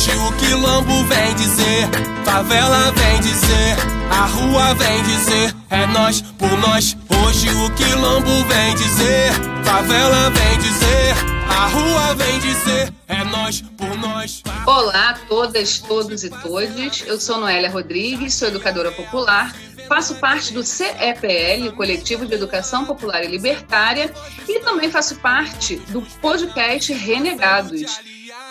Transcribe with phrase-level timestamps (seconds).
[0.00, 1.86] Hoje o quilombo vem dizer,
[2.24, 3.76] favela vem dizer,
[4.10, 6.96] a rua vem dizer, é nós por nós.
[7.22, 9.30] Hoje o quilombo vem dizer,
[9.62, 11.14] favela vem dizer,
[11.46, 14.42] a rua vem dizer, é nós por nós.
[14.66, 17.04] Olá a todas, todos e todes.
[17.06, 19.54] Eu sou Noélia Rodrigues, sou educadora popular
[19.86, 24.14] faço parte do CEPL, Coletivo de Educação Popular e Libertária,
[24.48, 28.00] e também faço parte do podcast Renegados.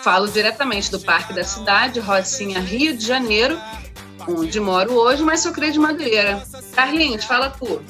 [0.02, 3.58] Falo diretamente do Parque da Cidade, Rocinha, Rio de Janeiro,
[4.26, 6.42] onde moro hoje, mas sou cria de Madureira.
[6.74, 7.82] Carlinhos, fala tu.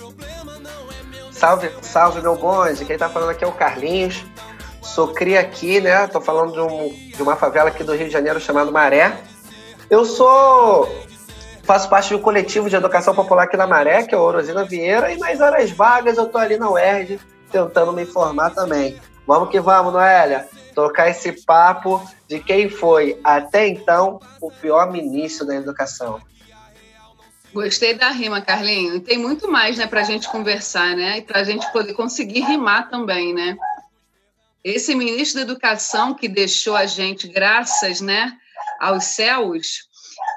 [1.30, 2.84] Salve, salve, meu bonde.
[2.84, 4.24] Quem tá falando aqui é o Carlinhos.
[4.82, 6.06] Sou cria aqui, né?
[6.08, 9.16] Tô falando de, um, de uma favela aqui do Rio de Janeiro chamada Maré.
[9.88, 10.88] Eu sou
[11.62, 15.12] faço parte do coletivo de educação popular aqui na Maré, que é o Orosina Vieira,
[15.12, 17.20] e nas horas vagas eu tô ali na UERJ
[17.52, 19.00] tentando me informar também.
[19.26, 25.46] Vamos que vamos, Noélia, tocar esse papo de quem foi, até então, o pior ministro
[25.46, 26.20] da educação.
[27.52, 28.96] Gostei da rima, Carlinho.
[28.96, 31.18] E tem muito mais, né, pra gente conversar, né?
[31.18, 33.56] E pra gente poder conseguir rimar também, né?
[34.62, 38.32] Esse ministro da Educação que deixou a gente, graças, né,
[38.78, 39.88] aos céus,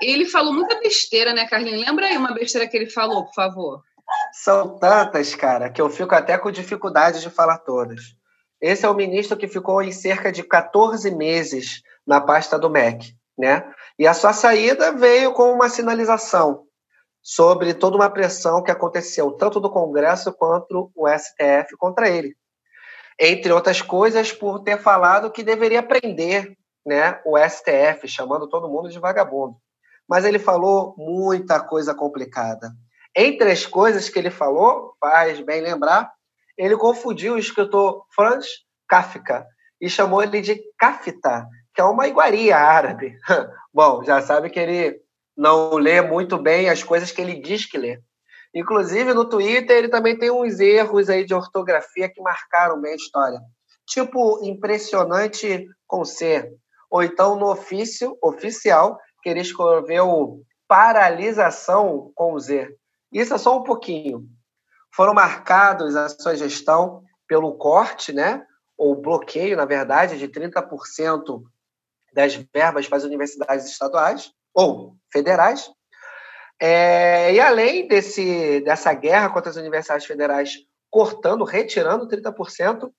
[0.01, 1.85] ele falou muita besteira, né, Carlinhos?
[1.85, 3.83] Lembra aí uma besteira que ele falou, por favor?
[4.31, 8.15] São tantas, cara, que eu fico até com dificuldade de falar todas.
[8.63, 13.13] Esse é o ministro que ficou em cerca de 14 meses na pasta do MEC,
[13.37, 13.69] né?
[13.99, 16.63] E a sua saída veio com uma sinalização
[17.21, 22.35] sobre toda uma pressão que aconteceu tanto do Congresso quanto o STF contra ele.
[23.19, 28.89] Entre outras coisas, por ter falado que deveria prender né, o STF, chamando todo mundo
[28.89, 29.57] de vagabundo
[30.07, 32.71] mas ele falou muita coisa complicada.
[33.15, 36.12] Entre as coisas que ele falou, faz bem lembrar,
[36.57, 38.45] ele confundiu o escritor Franz
[38.87, 39.45] Kafka
[39.81, 43.17] e chamou ele de Kafta, que é uma iguaria árabe.
[43.73, 45.01] Bom, já sabe que ele
[45.35, 47.99] não lê muito bem as coisas que ele diz que lê.
[48.53, 52.95] Inclusive, no Twitter, ele também tem uns erros aí de ortografia que marcaram bem a
[52.95, 53.39] história.
[53.87, 56.51] Tipo, impressionante com C.
[56.89, 62.69] Ou então, no ofício oficial, que ele escreveu paralisação com Z.
[63.11, 64.27] Isso é só um pouquinho.
[64.95, 68.45] Foram marcados a sua gestão pelo corte, né,
[68.77, 71.43] ou bloqueio, na verdade, de 30%
[72.13, 75.69] das verbas para as universidades estaduais ou federais.
[76.59, 80.57] É, e além desse, dessa guerra contra as universidades federais
[80.89, 82.91] cortando, retirando 30%,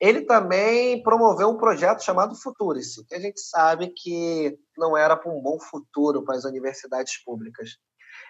[0.00, 5.30] ele também promoveu um projeto chamado Futurice, que a gente sabe que não era para
[5.30, 7.76] um bom futuro para as universidades públicas.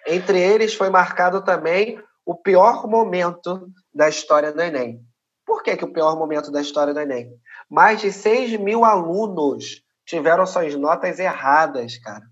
[0.05, 5.01] Entre eles foi marcado também o pior momento da história do Enem.
[5.45, 7.29] Por que, que o pior momento da história do Enem?
[7.69, 12.23] Mais de 6 mil alunos tiveram suas notas erradas, cara.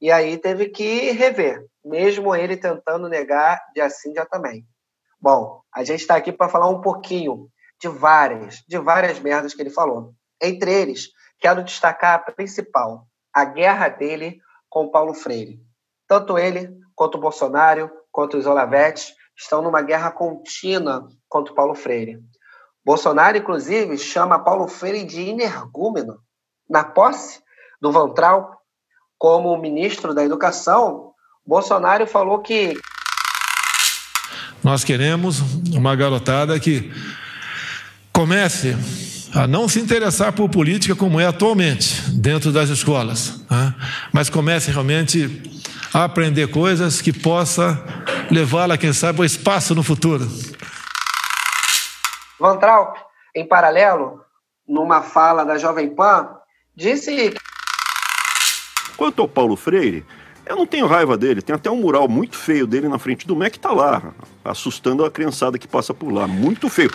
[0.00, 4.64] E aí teve que rever, mesmo ele tentando negar de assim já também.
[5.20, 7.48] Bom, a gente está aqui para falar um pouquinho
[7.80, 10.12] de várias, de várias merdas que ele falou.
[10.40, 11.08] Entre eles,
[11.40, 14.38] quero destacar a principal, a guerra dele
[14.68, 15.60] com Paulo Freire.
[16.06, 22.18] Tanto ele, quanto o Bolsonaro, quanto os Olavetes, estão numa guerra contínua contra Paulo Freire.
[22.84, 26.18] Bolsonaro, inclusive, chama Paulo Freire de energúmeno.
[26.68, 27.40] Na posse
[27.80, 28.58] do Vantral
[29.16, 31.12] como ministro da Educação,
[31.46, 32.78] Bolsonaro falou que.
[34.62, 35.40] Nós queremos
[35.72, 36.92] uma garotada que
[38.12, 38.76] comece
[39.34, 43.74] a não se interessar por política como é atualmente dentro das escolas, né?
[44.12, 45.42] mas comece realmente
[45.92, 47.82] a aprender coisas que possa
[48.30, 50.26] levá-la, quem sabe, ao espaço no futuro.
[52.38, 52.94] Van Traub,
[53.34, 54.22] em paralelo,
[54.66, 56.28] numa fala da Jovem Pan,
[56.74, 57.34] disse
[58.96, 60.04] Quanto ao Paulo Freire,
[60.46, 61.42] eu não tenho raiva dele.
[61.42, 65.04] Tem até um mural muito feio dele na frente do MEC que tá lá, assustando
[65.04, 66.26] a criançada que passa por lá.
[66.26, 66.90] Muito feio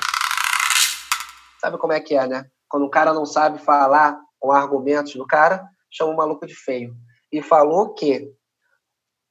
[1.64, 2.46] sabe como é que é, né?
[2.68, 6.94] Quando o cara não sabe falar com argumentos do cara, chama o maluco de feio.
[7.31, 8.30] E falou que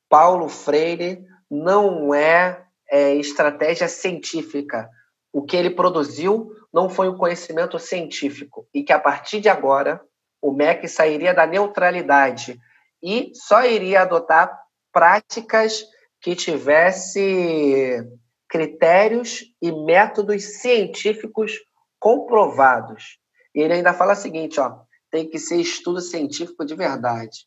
[0.09, 4.89] Paulo Freire não é, é estratégia científica.
[5.31, 8.67] O que ele produziu não foi um conhecimento científico.
[8.73, 10.01] E que a partir de agora,
[10.41, 12.59] o MEC sairia da neutralidade
[13.03, 14.59] e só iria adotar
[14.91, 15.85] práticas
[16.23, 18.03] que tivesse
[18.49, 21.53] critérios e métodos científicos
[21.99, 23.19] comprovados.
[23.55, 24.79] E ele ainda fala o seguinte, ó,
[25.11, 27.47] tem que ser estudo científico de verdade.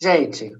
[0.00, 0.52] Gente,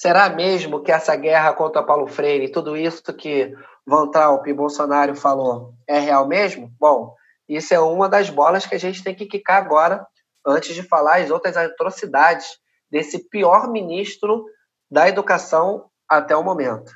[0.00, 3.54] será mesmo que essa guerra contra Paulo Freire e tudo isso que
[3.86, 6.72] Van Trump e Bolsonaro falou é real mesmo?
[6.80, 7.14] Bom,
[7.46, 10.06] isso é uma das bolas que a gente tem que quicar agora,
[10.46, 12.48] antes de falar as outras atrocidades
[12.90, 14.46] desse pior ministro
[14.90, 16.90] da educação até o momento.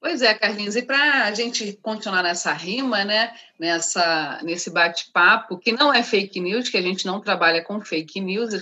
[0.00, 5.72] Pois é, Carlinhos, e para a gente continuar nessa rima, né, nessa, nesse bate-papo, que
[5.72, 8.54] não é fake news, que a gente não trabalha com fake news,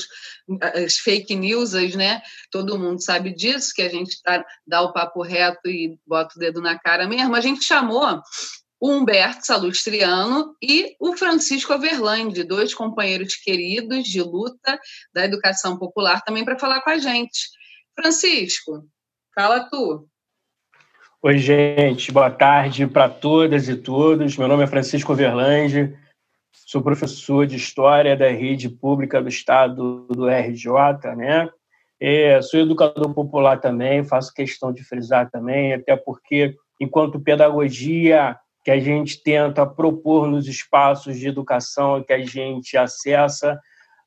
[0.74, 2.20] as, fake news, né,
[2.50, 6.40] todo mundo sabe disso, que a gente tá, dá o papo reto e bota o
[6.40, 8.20] dedo na cara mesmo, a gente chamou
[8.80, 14.76] o Humberto Salustriano e o Francisco Overland, dois companheiros queridos de luta
[15.12, 17.48] da educação popular, também para falar com a gente.
[17.94, 18.84] Francisco,
[19.32, 20.08] fala tu.
[21.20, 24.36] Oi, gente, boa tarde para todas e todos.
[24.36, 25.92] Meu nome é Francisco Verlange,
[26.52, 31.50] sou professor de História da Rede Pública do Estado do RJ, né?
[31.98, 38.70] É, sou educador popular também, faço questão de frisar também, até porque, enquanto pedagogia que
[38.70, 43.58] a gente tenta propor nos espaços de educação que a gente acessa,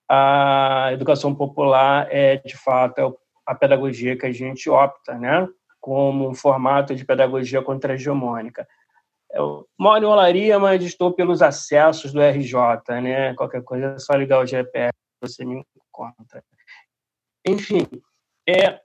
[0.09, 5.45] a educação popular é, de fato, a pedagogia que a gente opta, né?
[5.81, 8.67] Como um formato de pedagogia contra-hegemônica.
[9.31, 12.53] Eu moro em Olaria, mas estou pelos acessos do RJ,
[13.01, 13.33] né?
[13.33, 16.43] Qualquer coisa é só ligar o GPS, você me encontra.
[17.45, 17.87] Enfim,
[18.47, 18.79] é,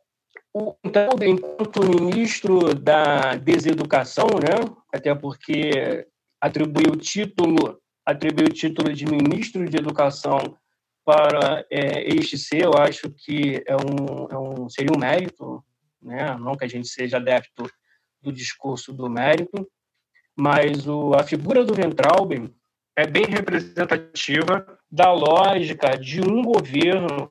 [0.54, 4.74] o, então, enquanto ministro da Deseducação, né?
[4.92, 6.06] Até porque
[6.40, 10.56] atribuiu o título, atribuiu o título de ministro de Educação
[11.04, 15.62] para é, este ser, eu acho que é um, é um, seria um mérito
[16.06, 16.36] né?
[16.38, 17.68] não que a gente seja adepto
[18.22, 19.68] do discurso do mérito,
[20.36, 22.54] mas o, a figura do Ventralben
[22.96, 27.30] é bem representativa da lógica de um governo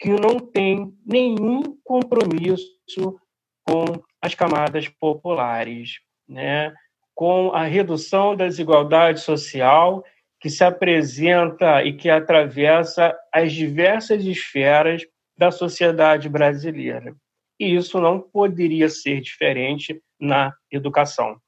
[0.00, 3.20] que não tem nenhum compromisso
[3.64, 3.84] com
[4.22, 6.74] as camadas populares, né?
[7.14, 10.04] com a redução da desigualdade social
[10.40, 15.04] que se apresenta e que atravessa as diversas esferas
[15.36, 17.14] da sociedade brasileira
[17.58, 21.40] e isso não poderia ser diferente na educação.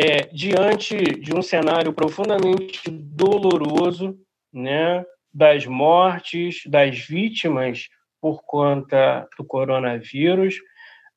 [0.00, 4.18] É, diante de um cenário profundamente doloroso,
[4.52, 7.88] né, das mortes, das vítimas
[8.20, 10.56] por conta do coronavírus,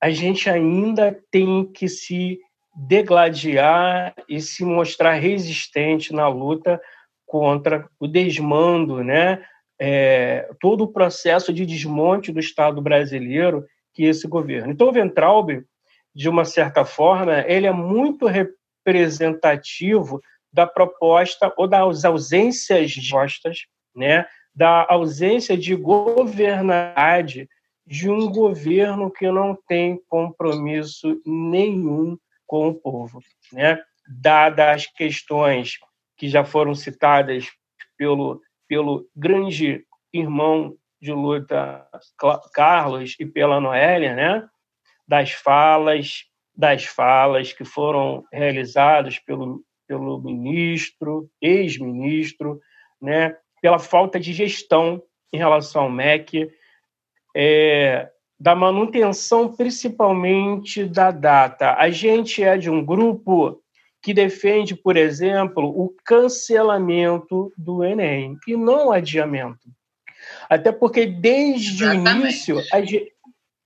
[0.01, 2.39] a gente ainda tem que se
[2.75, 6.81] degladiar e se mostrar resistente na luta
[7.25, 9.43] contra o desmando, né?
[9.79, 14.71] É, todo o processo de desmonte do Estado brasileiro que esse governo.
[14.71, 15.65] Então, o Ventralbe,
[16.13, 20.21] de uma certa forma, ele é muito representativo
[20.53, 23.65] da proposta ou das ausências postas,
[23.95, 27.49] né, da ausência de governabilidade
[27.87, 33.19] de um governo que não tem compromisso nenhum com o povo,
[33.51, 33.79] né?
[34.07, 35.73] Dadas as questões
[36.17, 37.47] que já foram citadas
[37.97, 40.75] pelo pelo grande irmão
[41.05, 41.87] de luta
[42.53, 44.47] Carlos e pela Noélia, né?
[45.07, 46.25] Das falas,
[46.55, 52.59] das falas que foram realizadas pelo pelo ministro, ex-ministro,
[52.99, 53.37] né?
[53.61, 54.99] Pela falta de gestão
[55.31, 56.49] em relação ao MEC,
[57.35, 58.09] é,
[58.39, 61.75] da manutenção principalmente da data.
[61.75, 63.61] A gente é de um grupo
[64.01, 69.69] que defende, por exemplo, o cancelamento do Enem e não o adiamento.
[70.49, 72.09] Até porque desde Exatamente.
[72.09, 72.59] o início,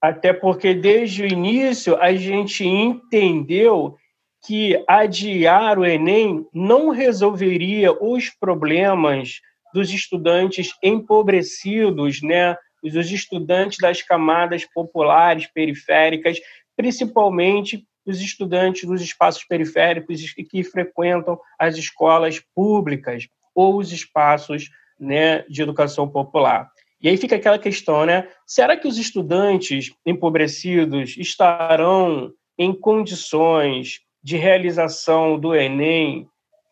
[0.01, 3.97] a, até porque desde o início a gente entendeu
[4.45, 9.41] que adiar o Enem não resolveria os problemas
[9.73, 12.55] dos estudantes empobrecidos, né?
[12.81, 16.39] os estudantes das camadas populares, periféricas,
[16.77, 24.69] principalmente os estudantes dos espaços periféricos que frequentam as escolas públicas ou os espaços
[24.99, 26.69] né, de educação popular.
[27.01, 28.27] E aí fica aquela questão, né?
[28.45, 36.27] Será que os estudantes empobrecidos estarão em condições de realização do Enem,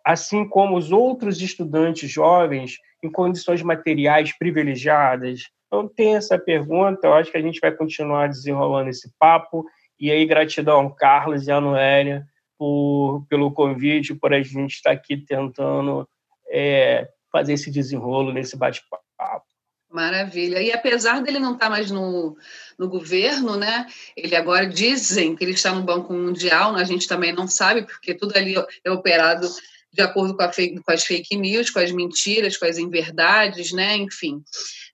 [0.05, 5.43] assim como os outros estudantes jovens em condições materiais privilegiadas?
[5.67, 9.65] Então tem essa pergunta, eu acho que a gente vai continuar desenrolando esse papo.
[9.97, 12.25] E aí, gratidão, Carlos e a Noélia,
[12.57, 16.07] por, pelo convite, por a gente estar aqui tentando
[16.49, 19.07] é, fazer esse desenrolo nesse bate-papo.
[19.89, 20.61] Maravilha.
[20.61, 22.37] E apesar dele não estar mais no,
[22.77, 23.87] no governo, né?
[24.15, 28.13] Ele agora dizem que ele está no Banco Mundial, a gente também não sabe, porque
[28.13, 29.47] tudo ali é operado
[29.91, 33.95] de acordo com, fake, com as fake news, com as mentiras, com as inverdades, né?
[33.95, 34.43] Enfim.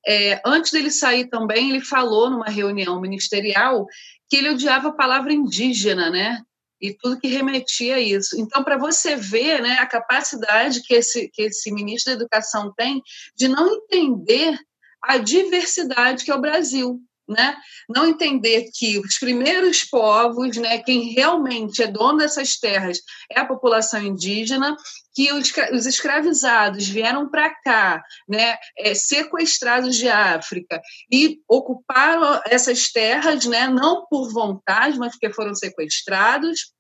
[0.05, 3.87] É, antes dele sair também, ele falou numa reunião ministerial
[4.29, 6.41] que ele odiava a palavra indígena, né?
[6.83, 8.37] E tudo que remetia a isso.
[8.37, 13.01] Então, para você ver né, a capacidade que esse, que esse ministro da Educação tem
[13.37, 14.59] de não entender
[15.01, 16.99] a diversidade que é o Brasil.
[17.25, 17.55] Né?
[17.87, 22.99] Não entender que os primeiros povos, né, quem realmente é dono dessas terras
[23.31, 24.75] é a população indígena,
[25.15, 33.45] que os, escravizados vieram para cá, né, é, sequestrados de África e ocuparam essas terras,
[33.45, 36.72] né, não por vontade, mas porque foram sequestrados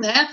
[0.00, 0.28] né?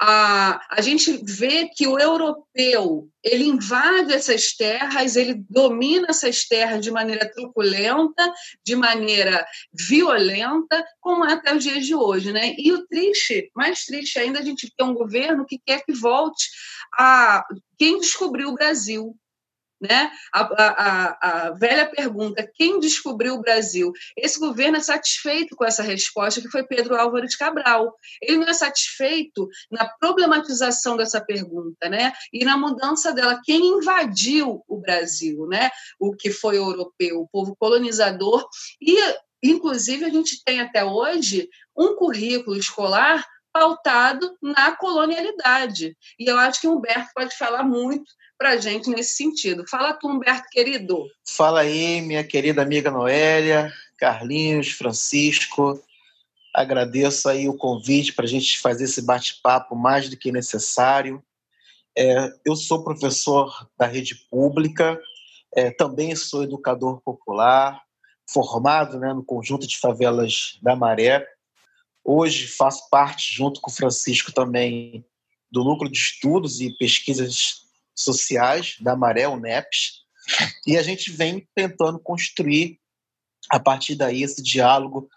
[0.00, 6.82] A, a gente vê que o europeu ele invade essas terras, ele domina essas terras
[6.82, 8.32] de maneira truculenta,
[8.64, 12.32] de maneira violenta, como é até os dias de hoje.
[12.32, 12.54] Né?
[12.56, 16.48] E o triste, mais triste ainda, a gente tem um governo que quer que volte
[16.98, 17.44] a
[17.78, 19.14] quem descobriu o Brasil,
[19.80, 20.10] né?
[20.32, 23.92] A, a, a, velha pergunta: quem descobriu o Brasil?
[24.16, 27.96] Esse governo é satisfeito com essa resposta, que foi Pedro Álvaro de Cabral.
[28.20, 32.12] Ele não é satisfeito na problematização dessa pergunta, né?
[32.32, 33.40] E na mudança dela.
[33.44, 35.70] Quem invadiu o Brasil, né?
[35.98, 38.46] O que foi europeu, o povo colonizador.
[38.80, 38.96] E,
[39.42, 45.96] inclusive, a gente tem até hoje um currículo escolar pautado na colonialidade.
[46.18, 49.64] E eu acho que Humberto pode falar muito para a gente nesse sentido.
[49.68, 51.06] Fala tu, Humberto, querido.
[51.28, 55.82] Fala aí, minha querida amiga Noélia, Carlinhos, Francisco.
[56.54, 61.22] Agradeço aí o convite para a gente fazer esse bate-papo mais do que necessário.
[61.96, 64.98] É, eu sou professor da rede pública,
[65.54, 67.82] é, também sou educador popular,
[68.32, 71.26] formado né, no conjunto de favelas da Maré.
[72.04, 75.04] Hoje faço parte, junto com o Francisco, também
[75.50, 77.62] do Núcleo de Estudos e Pesquisas
[77.94, 80.00] sociais da Maré, NEPS,
[80.66, 82.78] e a gente vem tentando construir,
[83.50, 85.08] a partir daí, esse diálogo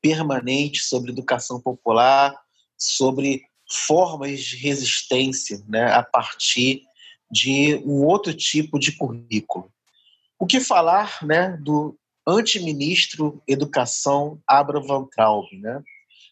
[0.00, 2.34] permanente sobre educação popular,
[2.76, 6.82] sobre formas de resistência né, a partir
[7.30, 9.72] de um outro tipo de currículo.
[10.38, 11.96] O que falar né, do
[12.26, 15.46] antiministro Educação Abra Van Traub?
[15.52, 15.82] Né?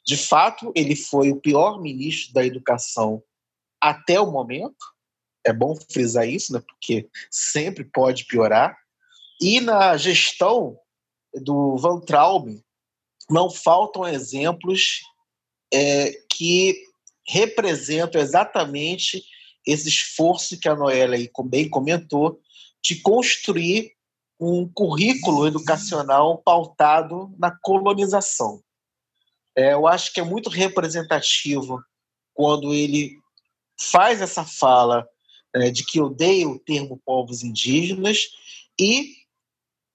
[0.06, 3.22] De fato, ele foi o pior ministro da educação
[3.80, 4.76] até o momento,
[5.44, 8.76] é bom frisar isso, né, porque sempre pode piorar.
[9.40, 10.78] E na gestão
[11.34, 12.62] do Van Traub,
[13.30, 15.00] não faltam exemplos
[15.72, 16.74] é, que
[17.26, 19.24] representam exatamente
[19.66, 22.40] esse esforço que a Noélia aí bem comentou
[22.82, 23.92] de construir
[24.38, 28.62] um currículo educacional pautado na colonização.
[29.56, 31.82] É, eu acho que é muito representativo
[32.34, 33.18] quando ele
[33.80, 35.08] faz essa fala
[35.54, 38.28] é, de que odeia o termo povos indígenas
[38.78, 39.14] e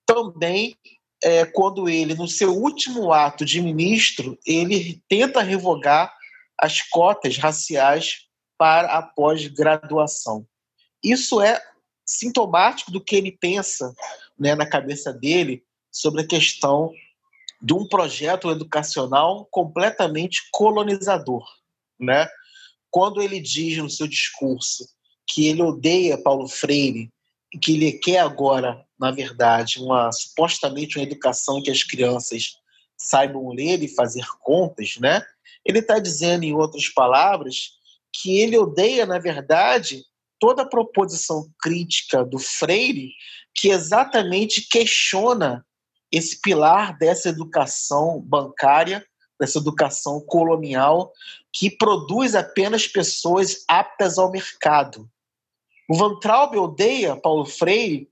[0.06, 0.76] também
[1.24, 6.14] é, quando ele, no seu último ato de ministro, ele tenta revogar
[6.60, 10.46] as cotas raciais para a pós-graduação.
[11.04, 11.62] Isso é
[12.06, 13.94] sintomático do que ele pensa
[14.38, 16.92] né, na cabeça dele sobre a questão
[17.62, 21.46] de um projeto educacional completamente colonizador.
[22.00, 22.28] Né?
[22.90, 24.88] Quando ele diz no seu discurso
[25.28, 27.10] que ele odeia Paulo Freire
[27.54, 32.58] e que ele quer agora, na verdade, uma supostamente uma educação que as crianças
[32.98, 35.22] saibam ler e fazer contas, né?
[35.66, 37.72] Ele está dizendo, em outras palavras,
[38.14, 40.04] que ele odeia, na verdade,
[40.40, 43.12] toda a proposição crítica do Freire
[43.54, 45.66] que exatamente questiona
[46.16, 49.06] esse pilar dessa educação bancária,
[49.38, 51.12] dessa educação colonial,
[51.52, 55.10] que produz apenas pessoas aptas ao mercado.
[55.90, 58.10] O Van Traub odeia Paulo Freire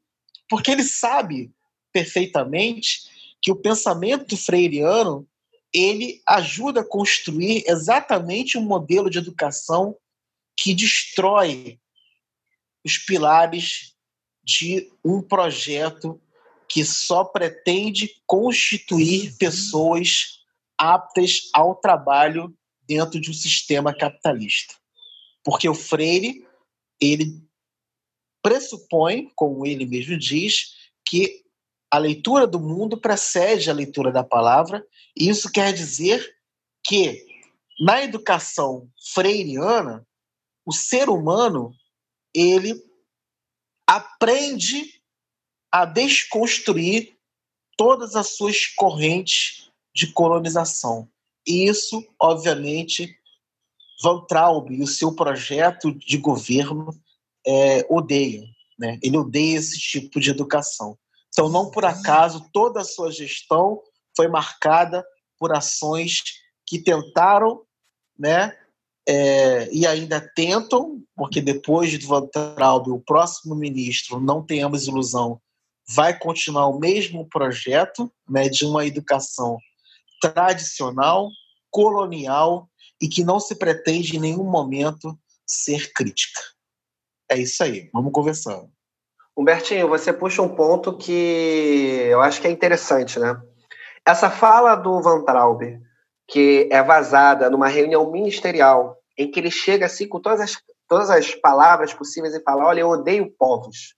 [0.50, 1.52] porque ele sabe
[1.94, 3.04] perfeitamente
[3.42, 5.26] que o pensamento freireano
[5.74, 9.96] ele ajuda a construir exatamente um modelo de educação
[10.56, 11.80] que destrói
[12.86, 13.96] os pilares
[14.44, 16.22] de um projeto
[16.74, 20.40] que só pretende constituir pessoas
[20.76, 22.52] aptas ao trabalho
[22.82, 24.74] dentro de um sistema capitalista.
[25.44, 26.44] Porque o Freire,
[27.00, 27.40] ele
[28.42, 30.74] pressupõe, como ele mesmo diz,
[31.08, 31.44] que
[31.92, 34.84] a leitura do mundo precede a leitura da palavra,
[35.16, 36.28] e isso quer dizer
[36.84, 37.24] que
[37.80, 40.08] na educação freiriana,
[40.66, 41.72] o ser humano
[42.34, 42.74] ele
[43.88, 44.93] aprende
[45.74, 47.18] a desconstruir
[47.76, 51.10] todas as suas correntes de colonização.
[51.48, 53.18] E isso, obviamente,
[54.04, 56.94] Van Traub e o seu projeto de governo
[57.46, 58.44] é, odeia.
[58.78, 59.00] Né?
[59.02, 60.96] Ele odeia esse tipo de educação.
[61.30, 63.82] Então, não por acaso, toda a sua gestão
[64.16, 65.04] foi marcada
[65.40, 66.22] por ações
[66.68, 67.64] que tentaram,
[68.18, 68.56] né,
[69.10, 75.42] é, e ainda tentam, porque depois de Van Traub, o próximo ministro, não tenhamos ilusão,
[75.88, 79.58] vai continuar o mesmo projeto né, de uma educação
[80.22, 81.30] tradicional,
[81.70, 82.70] colonial
[83.02, 86.42] e que não se pretende em nenhum momento ser crítica.
[87.30, 88.70] É isso aí, vamos conversando.
[89.36, 93.42] Humbertinho, você puxa um ponto que eu acho que é interessante, né?
[94.06, 95.62] Essa fala do Van Traub,
[96.28, 101.10] que é vazada numa reunião ministerial, em que ele chega assim com todas as, todas
[101.10, 103.96] as palavras possíveis e fala: Olha, eu odeio povos.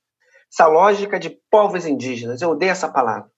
[0.55, 3.29] Essa lógica de povos indígenas, eu odeio essa palavra.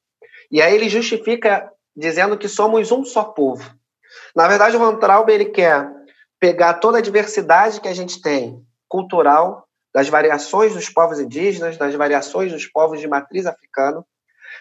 [0.52, 3.68] E aí ele justifica dizendo que somos um só povo.
[4.36, 5.90] Na verdade, o Van Traub ele quer
[6.40, 11.96] pegar toda a diversidade que a gente tem, cultural, das variações dos povos indígenas, das
[11.96, 14.06] variações dos povos de matriz africana,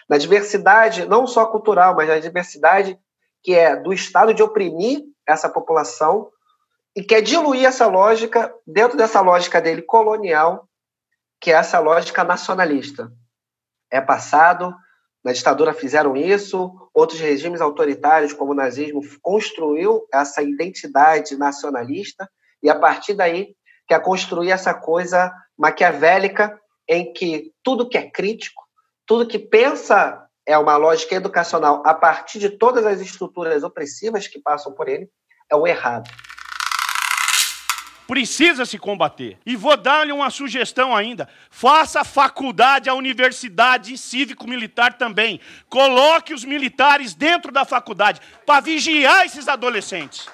[0.09, 2.97] na diversidade não só cultural, mas na diversidade
[3.43, 6.29] que é do estado de oprimir essa população
[6.95, 10.67] e quer diluir essa lógica dentro dessa lógica dele colonial,
[11.39, 13.11] que é essa lógica nacionalista.
[13.91, 14.75] É passado,
[15.23, 22.29] na ditadura fizeram isso, outros regimes autoritários, como o nazismo, construiu essa identidade nacionalista
[22.61, 23.55] e a partir daí
[23.87, 28.63] quer construir essa coisa maquiavélica em que tudo que é crítico,
[29.05, 34.39] tudo que pensa é uma lógica educacional a partir de todas as estruturas opressivas que
[34.39, 35.09] passam por ele,
[35.51, 36.09] é o errado.
[38.07, 39.37] Precisa se combater.
[39.45, 41.27] E vou dar-lhe uma sugestão ainda.
[41.49, 45.41] Faça a faculdade, a universidade cívico-militar também.
[45.67, 50.29] Coloque os militares dentro da faculdade para vigiar esses adolescentes,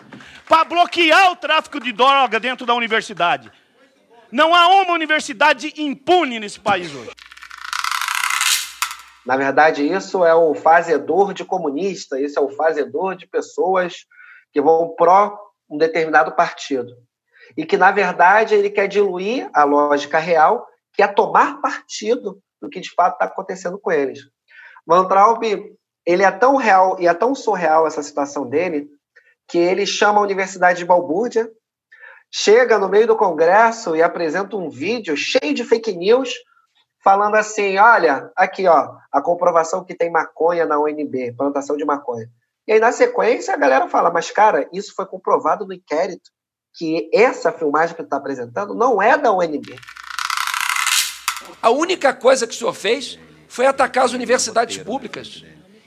[0.47, 3.51] para bloquear o tráfico de droga dentro da universidade.
[4.31, 7.11] Não há uma universidade impune nesse país hoje.
[9.25, 14.05] Na verdade, isso é o fazedor de comunista, isso é o fazedor de pessoas
[14.51, 15.39] que vão pró
[15.69, 16.93] um determinado partido.
[17.55, 22.69] E que, na verdade, ele quer diluir a lógica real, que é tomar partido do
[22.69, 24.19] que de fato está acontecendo com eles.
[24.85, 25.43] Van Traub,
[26.05, 28.87] ele é tão real e é tão surreal essa situação dele,
[29.47, 31.49] que ele chama a Universidade de Balbúrdia,
[32.31, 36.33] chega no meio do Congresso e apresenta um vídeo cheio de fake news,
[37.03, 42.27] falando assim: olha, aqui, ó, a comprovação que tem maconha na UNB, plantação de maconha.
[42.67, 46.31] E aí, na sequência, a galera fala: mas, cara, isso foi comprovado no inquérito,
[46.73, 49.79] que essa filmagem que está apresentando não é da UNB.
[51.61, 55.43] A única coisa que o senhor fez foi atacar as universidades públicas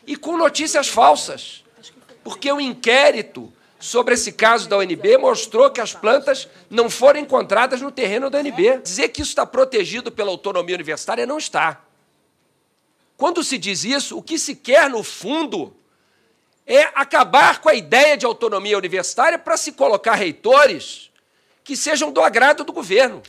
[0.07, 1.65] e com notícias falsas,
[2.23, 7.81] porque o inquérito sobre esse caso da UNB mostrou que as plantas não foram encontradas
[7.81, 8.81] no terreno da UNB.
[8.83, 11.83] Dizer que isso está protegido pela autonomia universitária não está.
[13.17, 15.75] Quando se diz isso, o que se quer, no fundo,
[16.67, 21.13] é acabar com a ideia de autonomia universitária para se colocar reitores
[21.63, 23.23] que sejam do agrado do governo.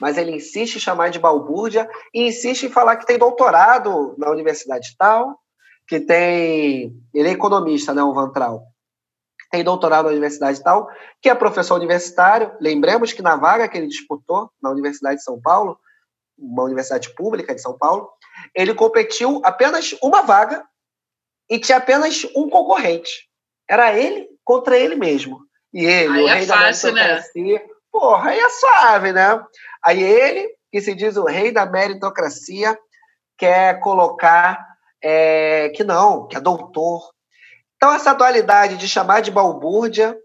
[0.00, 4.30] Mas ele insiste em chamar de balbúrdia e insiste em falar que tem doutorado na
[4.30, 5.40] universidade tal,
[5.86, 6.94] que tem.
[7.14, 8.62] Ele é economista, né, o Vantral.
[9.50, 10.88] Tem doutorado na universidade tal,
[11.22, 12.52] que é professor universitário.
[12.60, 15.78] Lembremos que na vaga que ele disputou na Universidade de São Paulo,
[16.38, 18.10] uma universidade pública de São Paulo,
[18.54, 20.64] ele competiu apenas uma vaga
[21.48, 23.28] e tinha apenas um concorrente.
[23.68, 25.40] Era ele contra ele mesmo.
[25.72, 27.58] E ele, aí o é rei fácil, da meritocracia.
[27.58, 27.66] Né?
[27.90, 29.42] Porra, aí é suave, né?
[29.84, 32.78] Aí ele, que se diz o rei da meritocracia,
[33.36, 34.66] quer colocar
[35.02, 37.10] é, que não, que é doutor.
[37.76, 40.16] Então, essa dualidade de chamar de balbúrdia,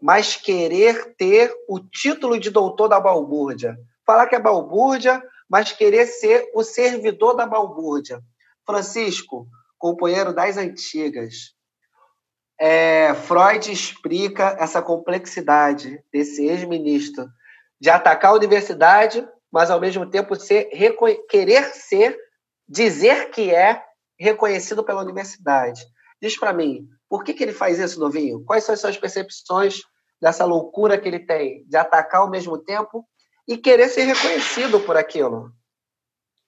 [0.00, 3.76] mas querer ter o título de doutor da balbúrdia.
[4.06, 8.20] Falar que é balbúrdia, mas querer ser o servidor da balbúrdia.
[8.64, 9.46] Francisco,
[9.82, 11.56] companheiro das antigas,
[12.60, 17.26] é, Freud explica essa complexidade desse ex-ministro
[17.80, 20.70] de atacar a universidade, mas ao mesmo tempo ser,
[21.28, 22.16] querer ser,
[22.68, 23.82] dizer que é
[24.16, 25.84] reconhecido pela universidade.
[26.22, 28.44] Diz para mim, por que, que ele faz isso, novinho?
[28.44, 29.80] Quais são as suas percepções
[30.20, 33.04] dessa loucura que ele tem de atacar ao mesmo tempo
[33.48, 35.50] e querer ser reconhecido por aquilo?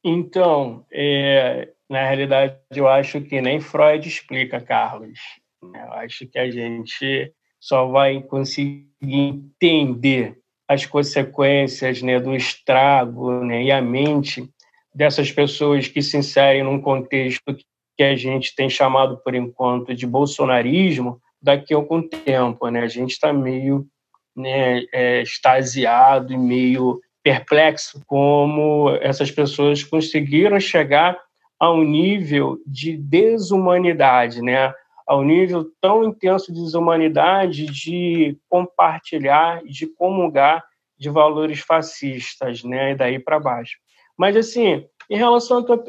[0.04, 5.18] Então, é, na realidade, eu acho que nem Freud explica, Carlos.
[5.62, 13.64] Eu acho que a gente só vai conseguir entender as consequências né, do estrago né,
[13.64, 14.48] e a mente
[14.94, 17.56] dessas pessoas que se inserem num contexto
[17.96, 22.80] que a gente tem chamado por enquanto de bolsonarismo daqui a algum tempo, né?
[22.80, 23.86] A gente está meio
[24.34, 31.18] né, é, extasiado e meio perplexo como essas pessoas conseguiram chegar
[31.64, 34.70] a um nível de desumanidade, né?
[35.06, 40.62] A um nível tão intenso de desumanidade de compartilhar, de comungar
[40.98, 42.92] de valores fascistas, né?
[42.92, 43.78] E daí para baixo.
[44.16, 45.84] Mas, assim, Em relação à tua,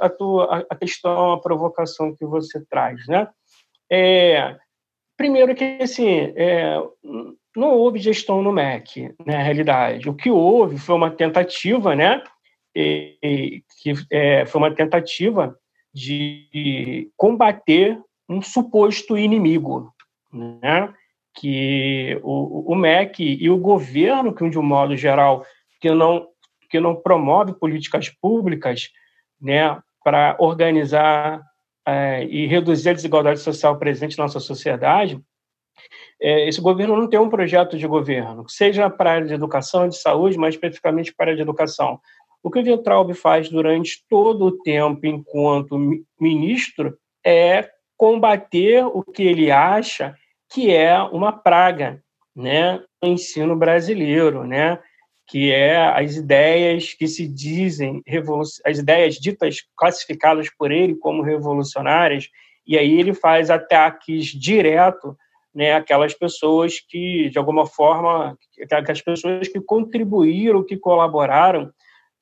[0.00, 3.28] a, tua, a questão, a provocação que você traz, né?
[3.90, 4.56] É,
[5.16, 6.82] primeiro que, assim, é,
[7.54, 10.08] não houve gestão no MEC, na realidade.
[10.08, 12.22] O que houve foi uma tentativa, né?
[12.74, 15.56] E, que é, foi uma tentativa
[15.92, 19.92] de combater um suposto inimigo,
[20.32, 20.92] né?
[21.34, 25.44] Que o, o MEC e o governo, que de um modo geral
[25.80, 26.28] que não
[26.70, 28.90] que não promove políticas públicas,
[29.40, 31.40] né, para organizar
[31.86, 35.22] é, e reduzir a desigualdade social presente na nossa sociedade,
[36.20, 39.88] é, esse governo não tem um projeto de governo, seja para a área de educação,
[39.88, 42.00] de saúde, mas especificamente para a área de educação.
[42.44, 45.80] O que o Weintraub faz durante todo o tempo, enquanto
[46.20, 50.14] ministro, é combater o que ele acha
[50.52, 52.04] que é uma praga
[52.36, 54.78] né, no ensino brasileiro, né,
[55.26, 58.02] que é as ideias que se dizem,
[58.62, 62.28] as ideias ditas, classificadas por ele como revolucionárias,
[62.66, 65.16] e aí ele faz ataques direto
[65.54, 68.36] né, aquelas pessoas que, de alguma forma,
[68.70, 71.72] aquelas pessoas que contribuíram, que colaboraram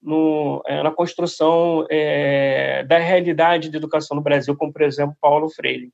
[0.02, 5.48] no, é, na construção é, da realidade de educação no Brasil, como, por exemplo, Paulo
[5.48, 5.90] Freire.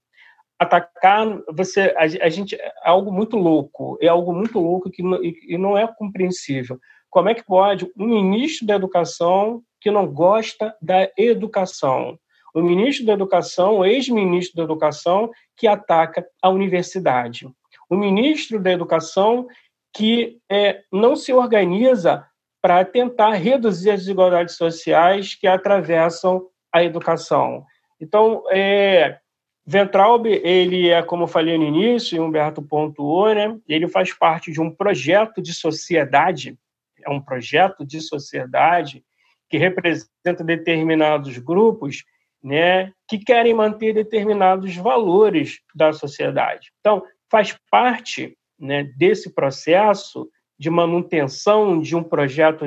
[0.58, 5.22] Atacar, você, a, a gente, é algo muito louco, é algo muito louco que não,
[5.22, 6.78] e não é compreensível.
[7.10, 12.18] Como é que pode um ministro da educação que não gosta da educação?
[12.54, 17.46] O ministro da Educação, o ex-ministro da Educação, que ataca a universidade.
[17.88, 19.46] O ministro da Educação
[19.94, 22.26] que é, não se organiza
[22.60, 27.64] para tentar reduzir as desigualdades sociais que atravessam a educação.
[28.00, 29.18] Então, é,
[29.66, 34.50] Ventralb, ele é, como eu falei no início, e Humberto pontuou, né, ele faz parte
[34.50, 36.58] de um projeto de sociedade,
[37.04, 39.04] é um projeto de sociedade
[39.48, 42.04] que representa determinados grupos
[42.42, 46.70] né, que querem manter determinados valores da sociedade.
[46.80, 52.64] Então, faz parte né, desse processo de manutenção de um projeto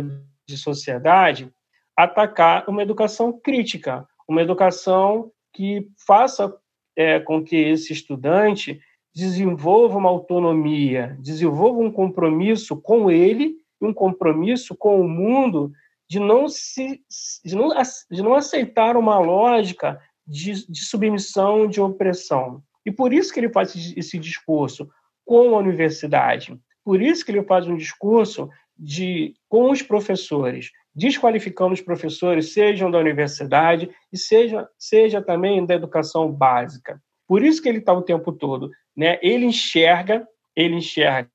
[0.47, 1.51] de sociedade
[1.95, 6.55] atacar uma educação crítica, uma educação que faça
[6.95, 8.79] é, com que esse estudante
[9.13, 15.71] desenvolva uma autonomia, desenvolva um compromisso com ele, um compromisso com o mundo
[16.09, 17.01] de não, se,
[17.43, 17.69] de não,
[18.09, 22.63] de não aceitar uma lógica de, de submissão, de opressão.
[22.85, 24.89] E por isso que ele faz esse discurso
[25.25, 26.57] com a universidade.
[26.83, 32.89] Por isso que ele faz um discurso de, com os professores, desqualificando os professores, sejam
[32.89, 37.01] da universidade e seja, seja também da educação básica.
[37.27, 38.71] Por isso que ele está o tempo todo.
[38.95, 39.19] Né?
[39.21, 41.29] Ele enxerga, ele enxerga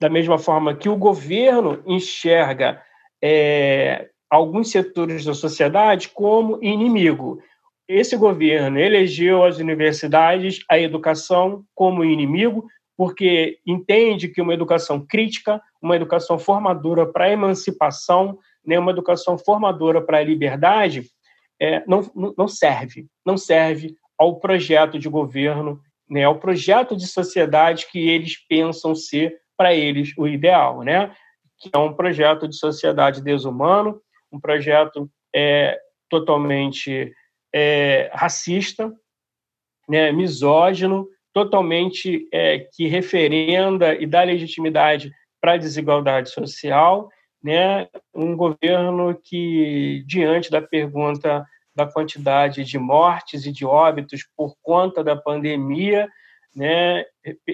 [0.00, 2.82] da mesma forma que o governo enxerga
[3.22, 7.40] é, alguns setores da sociedade como inimigo.
[7.88, 15.62] Esse governo elegeu as universidades, a educação como inimigo, porque entende que uma educação crítica,
[15.80, 21.04] uma educação formadora para a emancipação, né, uma educação formadora para a liberdade,
[21.60, 25.80] é, não, não serve, não serve ao projeto de governo,
[26.10, 31.14] né, ao projeto de sociedade que eles pensam ser para eles o ideal, né?
[31.60, 34.00] Que é um projeto de sociedade desumano,
[34.32, 37.12] um projeto é, totalmente
[37.54, 38.92] é, racista,
[39.88, 41.08] né, misógino,
[41.38, 47.08] totalmente é, que referenda e dá legitimidade para a desigualdade social,
[47.40, 47.86] né?
[48.12, 51.46] Um governo que diante da pergunta
[51.76, 56.08] da quantidade de mortes e de óbitos por conta da pandemia,
[56.56, 57.04] né,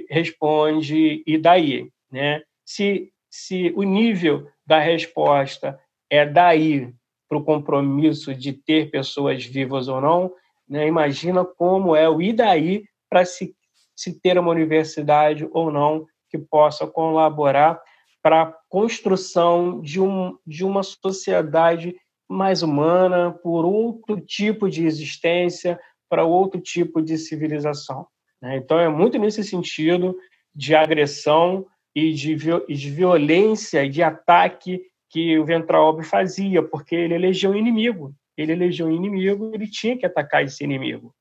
[0.08, 2.40] responde e daí, né?
[2.64, 6.90] Se, se o nível da resposta é daí
[7.28, 10.32] para o compromisso de ter pessoas vivas ou não,
[10.66, 10.86] né?
[10.86, 13.54] imagina como é o e daí para se,
[13.96, 17.80] se ter uma universidade ou não que possa colaborar
[18.22, 21.94] para a construção de, um, de uma sociedade
[22.28, 25.78] mais humana, por outro tipo de existência,
[26.08, 28.06] para outro tipo de civilização.
[28.40, 28.56] Né?
[28.56, 30.16] Então, é muito nesse sentido
[30.54, 37.52] de agressão e de, de violência de ataque que o Ventralb fazia, porque ele elegeu
[37.52, 38.14] um inimigo.
[38.36, 41.14] Ele elegeu um inimigo, ele tinha que atacar esse inimigo.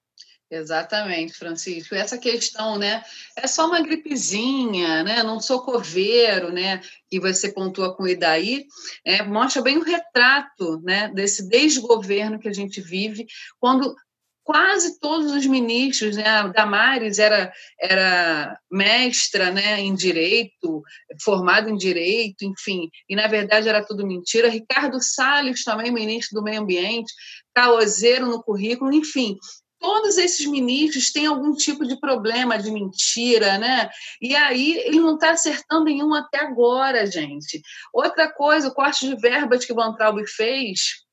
[0.49, 1.95] Exatamente, Francisco.
[1.95, 3.03] Essa questão, né?
[3.35, 5.23] É só uma gripezinha, né?
[5.23, 6.81] Não sou coveiro, né?
[7.09, 8.67] Que você pontua com o Idaí,
[9.03, 11.09] é, mostra bem o retrato, né?
[11.13, 13.25] Desse desgoverno que a gente vive,
[13.59, 13.95] quando
[14.43, 16.27] quase todos os ministros, né?
[16.27, 20.83] A Damares era, era mestra né, em direito,
[21.23, 24.49] formada em direito, enfim, e na verdade era tudo mentira.
[24.49, 27.11] Ricardo Salles, também ministro do Meio Ambiente,
[27.53, 29.37] caoseiro no currículo, enfim.
[29.83, 33.89] Todos esses ministros têm algum tipo de problema de mentira, né?
[34.21, 37.61] E aí ele não está acertando nenhum até agora, gente.
[37.93, 41.03] Outra coisa, o corte de verbas que o Van Traub fez,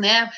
[0.00, 0.30] né,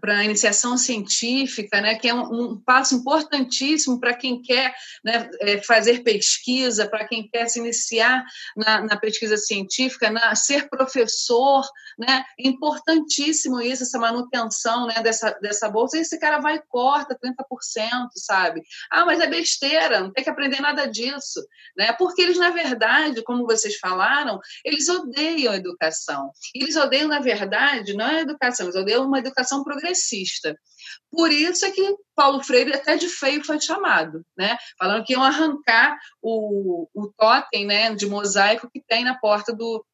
[0.00, 5.28] para a iniciação científica, né, que é um, um passo importantíssimo para quem quer né,
[5.40, 8.24] é, fazer pesquisa, para quem quer se iniciar
[8.56, 11.64] na, na pesquisa científica, na, ser professor,
[11.98, 15.98] né, importantíssimo isso, essa manutenção né, dessa, dessa bolsa.
[15.98, 18.62] E esse cara vai e corta 30%, sabe?
[18.90, 21.46] Ah, mas é besteira, não tem que aprender nada disso,
[21.76, 21.92] né?
[21.92, 26.30] Porque eles, na verdade, como vocês falaram, eles odeiam a educação.
[26.54, 30.56] Eles odeiam, na verdade, não é a educação, eles odeiam uma educação progressista.
[31.10, 34.56] Por isso é que Paulo Freire até de feio foi chamado, né?
[34.78, 39.84] Falando que iam arrancar o, o totem né, de mosaico que tem na porta do,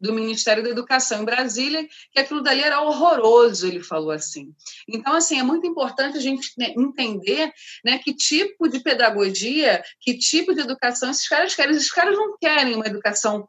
[0.00, 4.54] do Ministério da Educação em Brasília, que aquilo dali era horroroso, ele falou assim.
[4.88, 7.52] Então, assim, é muito importante a gente né, entender
[7.84, 11.76] né, que tipo de pedagogia, que tipo de educação esses caras querem.
[11.76, 13.48] Esses caras não querem uma educação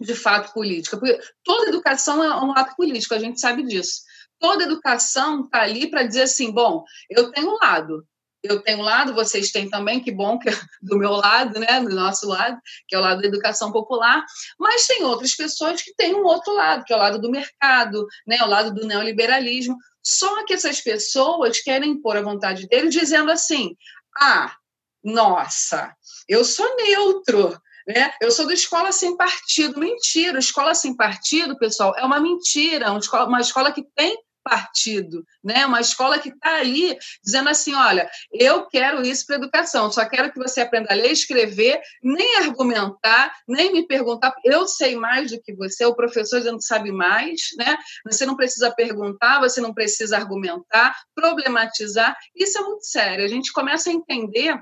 [0.00, 4.02] de fato política, porque toda educação é um ato político, a gente sabe disso
[4.38, 8.06] toda educação está ali para dizer assim: bom, eu tenho um lado,
[8.42, 11.80] eu tenho um lado, vocês têm também, que bom que é do meu lado, né,
[11.80, 14.24] do nosso lado, que é o lado da educação popular,
[14.58, 18.06] mas tem outras pessoas que têm um outro lado, que é o lado do mercado,
[18.26, 19.76] né, o lado do neoliberalismo.
[20.02, 23.76] Só que essas pessoas querem impor a vontade deles dizendo assim:
[24.16, 24.54] ah,
[25.02, 25.94] nossa,
[26.28, 28.12] eu sou neutro, né?
[28.20, 29.78] Eu sou da escola sem partido.
[29.78, 32.90] Mentira, escola sem partido, pessoal, é uma mentira.
[32.90, 35.66] Uma escola, uma escola que tem partido, né?
[35.66, 40.32] Uma escola que está ali dizendo assim, olha, eu quero isso para educação, só quero
[40.32, 45.42] que você aprenda a ler, escrever, nem argumentar, nem me perguntar, eu sei mais do
[45.42, 47.76] que você, o professor não sabe mais, né?
[48.04, 53.24] Você não precisa perguntar, você não precisa argumentar, problematizar, isso é muito sério.
[53.24, 54.56] A gente começa a entender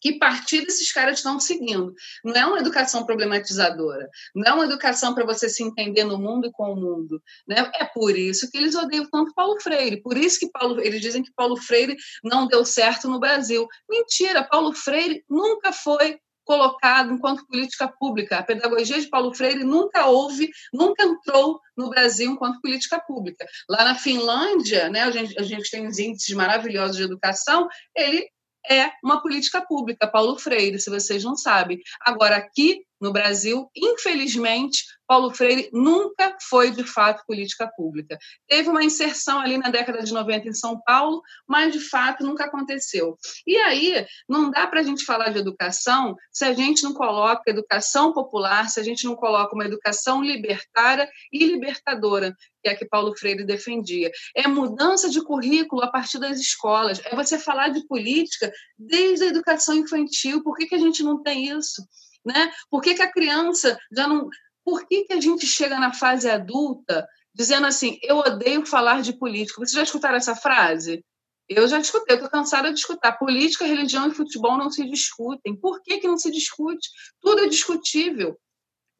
[0.00, 1.94] que partido esses caras estão seguindo.
[2.24, 6.46] Não é uma educação problematizadora, não é uma educação para você se entender no mundo
[6.46, 7.22] e com o mundo.
[7.46, 7.70] Né?
[7.78, 11.22] É por isso que eles odeiam tanto Paulo Freire, por isso que Paulo, eles dizem
[11.22, 13.66] que Paulo Freire não deu certo no Brasil.
[13.88, 18.38] Mentira, Paulo Freire nunca foi colocado enquanto política pública.
[18.38, 23.46] A pedagogia de Paulo Freire nunca houve, nunca entrou no Brasil enquanto política pública.
[23.68, 28.26] Lá na Finlândia, né, a, gente, a gente tem os índices maravilhosos de educação, ele
[28.70, 31.78] é uma política pública, Paulo Freire, se vocês não sabem.
[32.00, 38.18] Agora, aqui no Brasil, infelizmente, Paulo Freire nunca foi de fato política pública.
[38.46, 42.44] Teve uma inserção ali na década de 90 em São Paulo, mas de fato nunca
[42.44, 43.16] aconteceu.
[43.46, 47.50] E aí, não dá para a gente falar de educação se a gente não coloca
[47.50, 52.76] educação popular, se a gente não coloca uma educação libertária e libertadora, que é a
[52.76, 54.10] que Paulo Freire defendia.
[54.36, 59.28] É mudança de currículo a partir das escolas, é você falar de política desde a
[59.28, 60.42] educação infantil.
[60.42, 61.82] Por que, que a gente não tem isso?
[62.28, 62.52] Né?
[62.70, 64.28] Por que, que a criança já não
[64.62, 69.14] por que, que a gente chega na fase adulta dizendo assim, eu odeio falar de
[69.14, 69.58] política?
[69.58, 71.02] Vocês já escutaram essa frase?
[71.48, 73.12] Eu já escutei, estou cansada de escutar.
[73.12, 75.56] Política, religião e futebol não se discutem.
[75.56, 76.86] Por que, que não se discute?
[77.18, 78.38] Tudo é discutível.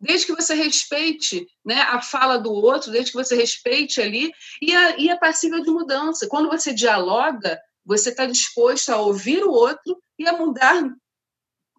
[0.01, 4.75] Desde que você respeite né, a fala do outro, desde que você respeite ali, e,
[4.75, 6.27] a, e é passível de mudança.
[6.31, 10.83] Quando você dialoga, você está disposto a ouvir o outro e a mudar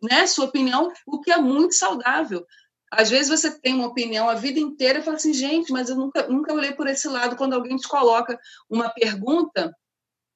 [0.02, 2.46] né, sua opinião, o que é muito saudável.
[2.92, 5.96] Às vezes você tem uma opinião a vida inteira e fala assim, gente, mas eu
[5.96, 7.36] nunca, nunca olhei por esse lado.
[7.36, 9.72] Quando alguém te coloca uma pergunta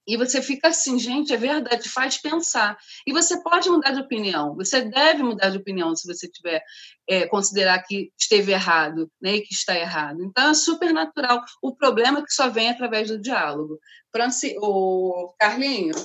[0.05, 2.77] e você fica assim, gente, é verdade, faz pensar.
[3.07, 6.61] E você pode mudar de opinião, você deve mudar de opinião se você tiver
[7.07, 10.23] é, considerar que esteve errado né, e que está errado.
[10.23, 11.41] Então é super natural.
[11.61, 13.79] O problema é que só vem através do diálogo.
[14.11, 14.55] Franci...
[14.59, 15.95] O Carlinho,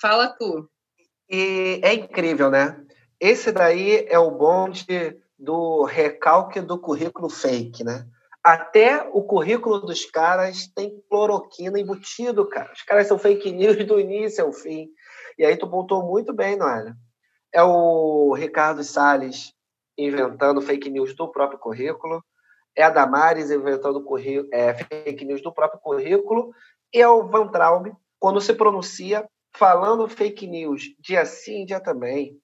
[0.00, 0.68] fala tu.
[1.28, 2.76] E é incrível, né?
[3.22, 8.04] Esse daí é o bonde do recalque do currículo fake, né?
[8.42, 12.72] Até o currículo dos caras tem cloroquina embutido, cara.
[12.72, 14.88] Os caras são fake news do início ao fim.
[15.38, 16.96] E aí tu pontou muito bem, Noélia.
[17.52, 19.54] É o Ricardo Salles
[19.96, 22.24] inventando fake news do próprio currículo.
[22.76, 24.04] É a Damares inventando
[24.52, 26.52] é, fake news do próprio currículo.
[26.92, 27.86] E é o Van Traub,
[28.18, 32.42] quando se pronuncia falando fake news dia sim, dia também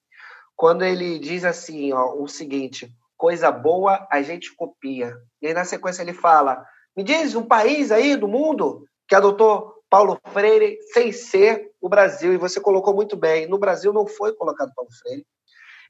[0.59, 5.15] quando ele diz assim, ó, o seguinte: coisa boa a gente copia.
[5.41, 6.65] E aí, na sequência, ele fala:
[6.97, 12.33] me diz um país aí do mundo que adotou Paulo Freire sem ser o Brasil.
[12.33, 15.25] E você colocou muito bem: no Brasil não foi colocado Paulo Freire.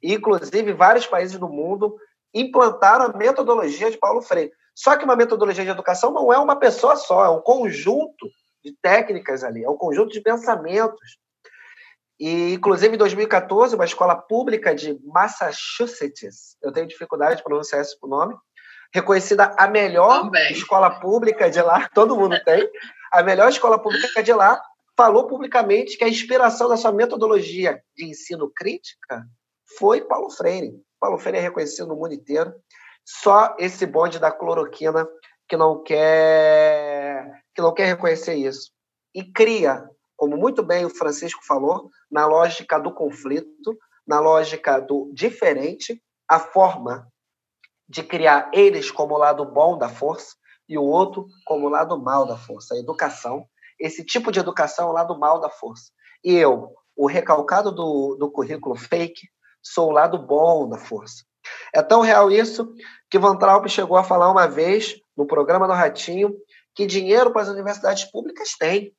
[0.03, 1.97] E, inclusive, vários países do mundo
[2.31, 4.51] implantaram a metodologia de Paulo Freire.
[4.75, 8.29] Só que uma metodologia de educação não é uma pessoa só, é um conjunto
[8.63, 11.17] de técnicas ali, é um conjunto de pensamentos.
[12.19, 17.95] E, inclusive, em 2014, uma escola pública de Massachusetts, eu tenho dificuldade de pronunciar esse
[18.03, 18.35] nome,
[18.93, 20.51] reconhecida a melhor Também.
[20.51, 22.69] escola pública de lá, todo mundo tem,
[23.11, 24.61] a melhor escola pública de lá,
[24.97, 29.25] falou publicamente que a inspiração da sua metodologia de ensino crítica
[29.77, 30.73] foi Paulo Freire.
[30.99, 32.53] Paulo Freire é reconhecido no mundo inteiro.
[33.05, 35.07] Só esse bonde da cloroquina
[35.47, 38.71] que não quer que não quer reconhecer isso.
[39.15, 45.09] E cria, como muito bem o Francisco falou, na lógica do conflito, na lógica do
[45.13, 47.07] diferente, a forma
[47.87, 50.35] de criar eles como o lado bom da força
[50.67, 53.45] e o outro como o lado mal da força, a educação.
[53.79, 55.89] Esse tipo de educação é o lado mal da força.
[56.21, 59.25] E eu, o recalcado do, do currículo fake,
[59.63, 61.23] sou o lado bom da força.
[61.73, 62.69] É tão real isso
[63.09, 66.35] que Van Traub chegou a falar uma vez no programa do Ratinho
[66.75, 68.93] que dinheiro para as universidades públicas tem.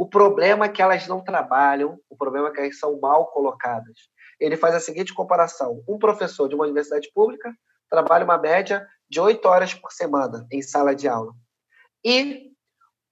[0.00, 4.08] O problema é que elas não trabalham, o problema é que elas são mal colocadas.
[4.40, 7.54] Ele faz a seguinte comparação: um professor de uma universidade pública
[7.86, 11.34] trabalha uma média de oito horas por semana em sala de aula.
[12.02, 12.50] E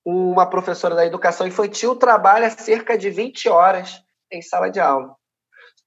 [0.03, 5.15] uma professora da educação infantil trabalha cerca de 20 horas em sala de aula.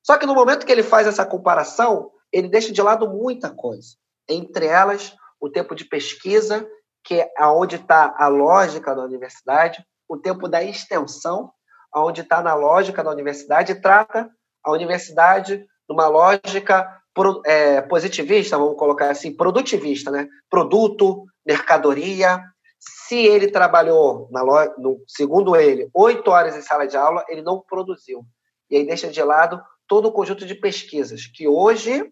[0.04, 3.96] Só que no momento que ele faz essa comparação, ele deixa de lado muita coisa.
[4.30, 6.64] Entre elas, o tempo de pesquisa,
[7.04, 11.54] que é onde está a lógica da universidade, o tempo da extensão,
[11.95, 14.30] onde está na lógica da universidade, e trata
[14.62, 17.02] a universidade numa lógica
[17.45, 20.28] é, positivista, vamos colocar assim, produtivista, né?
[20.50, 22.43] Produto, mercadoria.
[22.78, 24.43] Se ele trabalhou, na
[24.78, 28.26] no, segundo ele, oito horas em sala de aula, ele não produziu.
[28.69, 32.06] E aí deixa de lado todo o conjunto de pesquisas que hoje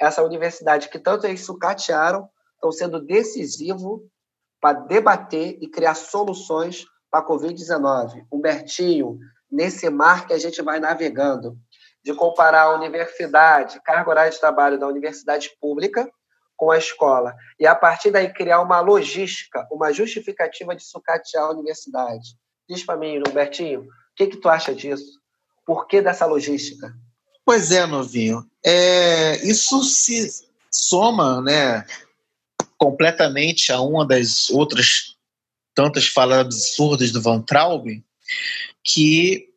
[0.00, 4.02] essa universidade que tanto eles sucatearam estão sendo decisivo
[4.60, 8.26] para debater e criar soluções para a Covid-19.
[8.28, 11.56] Humbertinho, nesse mar que a gente vai navegando,
[12.02, 16.10] de comparar a universidade, carga horária de trabalho da universidade pública
[16.56, 21.50] com a escola, e a partir daí criar uma logística, uma justificativa de sucatear a
[21.50, 22.36] universidade.
[22.68, 25.20] Diz para mim, Humbertinho, o que, que tu acha disso?
[25.64, 26.92] Por que dessa logística?
[27.44, 28.44] Pois é, novinho.
[28.64, 31.84] É, isso se soma né,
[32.76, 35.13] completamente a uma das outras
[35.74, 37.86] tantas falas absurdas do Van Traub,
[38.82, 39.48] que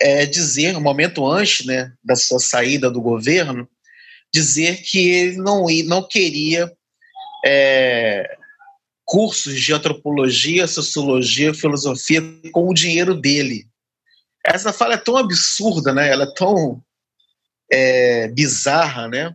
[0.00, 3.68] é dizer, no momento antes né, da sua saída do governo,
[4.32, 6.70] dizer que ele não, não queria
[7.46, 8.36] é,
[9.04, 12.20] cursos de antropologia, sociologia, filosofia
[12.52, 13.66] com o dinheiro dele.
[14.44, 16.10] Essa fala é tão absurda, né?
[16.10, 16.82] ela é tão
[17.70, 19.34] é, bizarra, né?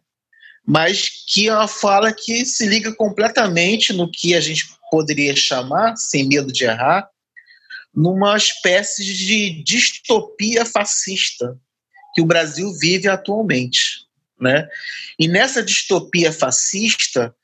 [0.70, 5.98] Mas que é uma fala que se liga completamente no que a gente poderia chamar,
[5.98, 7.10] sem medo de errar,
[7.92, 11.58] numa espécie de distopia fascista
[12.14, 14.06] que o Brasil vive atualmente.
[14.40, 14.68] Né?
[15.18, 17.36] E nessa distopia fascista,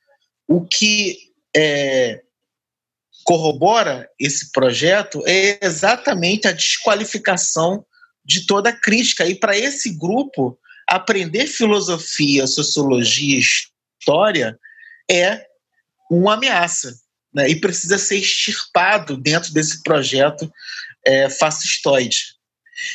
[0.46, 1.18] o que
[1.54, 2.22] é,
[3.24, 7.84] corrobora esse projeto é exatamente a desqualificação
[8.24, 9.26] de toda crítica.
[9.26, 10.56] E para esse grupo,
[10.88, 14.58] aprender filosofia, sociologia, história
[15.10, 15.44] é
[16.10, 16.94] uma ameaça
[17.34, 20.50] né, e precisa ser extirpado dentro desse projeto
[21.04, 22.36] é, fascistoide.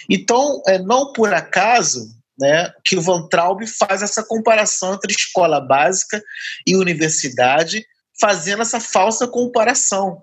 [0.10, 2.08] Então, é, não por acaso
[2.40, 6.22] né, que o Van Traub faz essa comparação entre escola básica
[6.66, 7.86] e universidade,
[8.20, 10.22] fazendo essa falsa comparação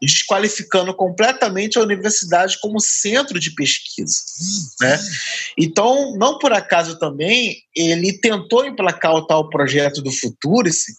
[0.00, 4.16] desqualificando completamente a universidade como centro de pesquisa.
[4.80, 4.98] Né?
[5.56, 10.94] Então, não por acaso também, ele tentou emplacar o tal projeto do Futurice,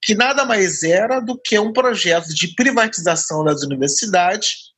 [0.00, 4.72] que nada mais era do que um projeto de privatização das universidades,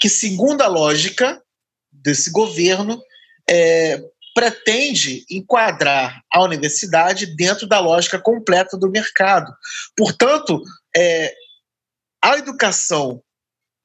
[0.00, 1.42] que, segundo a lógica
[1.92, 3.00] desse governo,
[3.48, 4.00] é,
[4.34, 9.52] pretende enquadrar a universidade dentro da lógica completa do mercado.
[9.96, 10.62] Portanto,
[10.96, 11.34] é,
[12.22, 13.22] a educação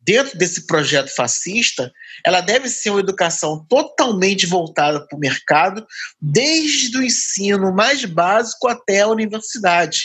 [0.06, 1.92] dentro desse projeto fascista,
[2.24, 5.86] ela deve ser uma educação totalmente voltada para o mercado,
[6.22, 10.04] desde o ensino mais básico até a universidade,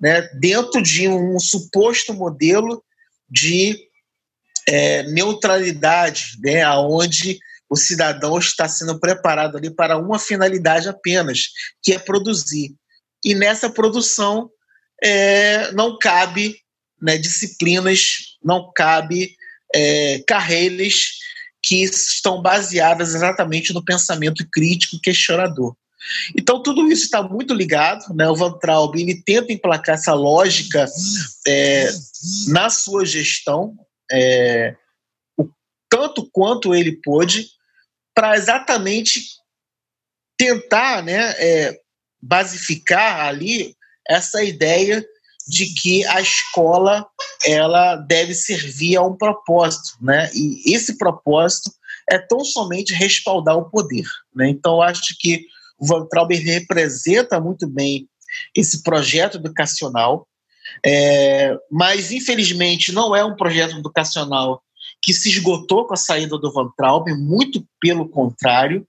[0.00, 0.22] né?
[0.40, 2.82] dentro de um suposto modelo
[3.28, 3.78] de
[4.66, 6.66] é, neutralidade, né?
[6.70, 11.48] onde o cidadão está sendo preparado ali para uma finalidade apenas,
[11.82, 12.74] que é produzir.
[13.22, 14.50] E nessa produção
[15.02, 16.63] é, não cabe
[17.04, 19.36] né, disciplinas, não cabe
[19.74, 21.10] é, carreiras
[21.62, 25.76] que estão baseadas exatamente no pensamento crítico questionador.
[26.36, 28.14] Então, tudo isso está muito ligado.
[28.14, 28.28] Né?
[28.28, 30.86] O Van Traub ele tenta emplacar essa lógica
[31.46, 31.90] é,
[32.48, 33.76] na sua gestão,
[34.10, 34.74] é,
[35.38, 35.48] o
[35.88, 37.48] tanto quanto ele pôde,
[38.14, 39.20] para exatamente
[40.38, 41.80] tentar né, é,
[42.22, 43.74] basificar ali
[44.08, 45.04] essa ideia
[45.46, 47.06] de que a escola
[47.44, 50.30] ela deve servir a um propósito, né?
[50.34, 51.70] E esse propósito
[52.10, 54.48] é tão somente respaldar o poder, né?
[54.48, 55.46] Então acho que
[55.78, 58.08] o Van Traub representa muito bem
[58.54, 60.26] esse projeto educacional,
[60.84, 64.62] é, mas infelizmente não é um projeto educacional
[65.02, 68.86] que se esgotou com a saída do Van Traub, muito pelo contrário.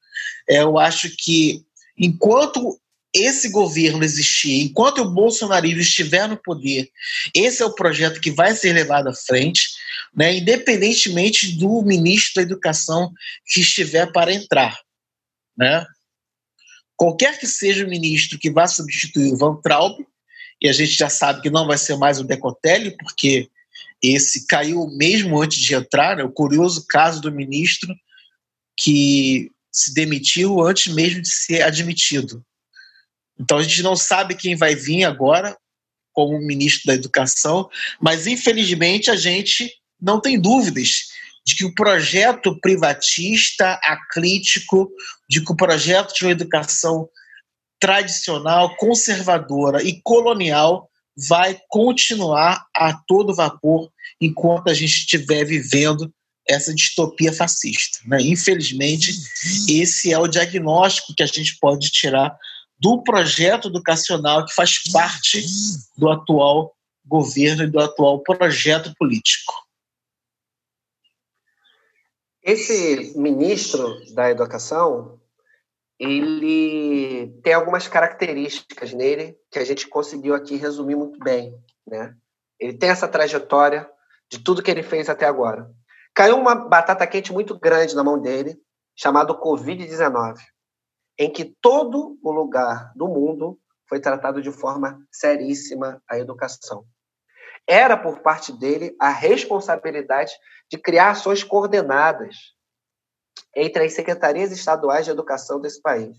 [0.50, 1.64] É, eu acho que
[1.98, 2.80] enquanto
[3.16, 6.92] esse governo existir, enquanto o bolsonarismo estiver no poder,
[7.34, 9.70] esse é o projeto que vai ser levado à frente,
[10.14, 13.12] né, independentemente do ministro da Educação
[13.46, 14.78] que estiver para entrar.
[15.58, 15.86] Né?
[16.98, 20.06] Qualquer que seja o ministro que vá substituir o Van Traub,
[20.62, 23.50] e a gente já sabe que não vai ser mais o Decotelli, porque
[24.02, 26.24] esse caiu mesmo antes de entrar, né?
[26.24, 27.94] o curioso caso do ministro
[28.78, 32.44] que se demitiu antes mesmo de ser admitido.
[33.40, 35.58] Então a gente não sabe quem vai vir agora
[36.14, 37.70] como ministro da Educação,
[38.00, 39.72] mas infelizmente a gente
[40.02, 41.08] não tem dúvidas
[41.46, 44.90] de que o projeto privatista, acrítico,
[45.30, 47.08] de que o projeto de uma educação
[47.80, 50.90] tradicional, conservadora e colonial
[51.30, 56.12] vai continuar a todo vapor enquanto a gente estiver vivendo
[56.48, 58.00] essa distopia fascista.
[58.06, 58.22] Né?
[58.22, 59.14] Infelizmente,
[59.68, 62.36] esse é o diagnóstico que a gente pode tirar
[62.86, 65.44] do projeto educacional que faz parte
[65.98, 66.72] do atual
[67.04, 69.52] governo e do atual projeto político.
[72.44, 75.20] Esse ministro da Educação,
[75.98, 81.58] ele tem algumas características nele que a gente conseguiu aqui resumir muito bem,
[81.88, 82.16] né?
[82.60, 83.90] Ele tem essa trajetória
[84.30, 85.72] de tudo que ele fez até agora.
[86.14, 88.56] Caiu uma batata quente muito grande na mão dele,
[88.96, 90.36] chamado Covid-19
[91.18, 96.86] em que todo o lugar do mundo foi tratado de forma seríssima a educação.
[97.68, 100.34] Era por parte dele a responsabilidade
[100.70, 102.36] de criar ações coordenadas
[103.56, 106.18] entre as secretarias estaduais de educação desse país.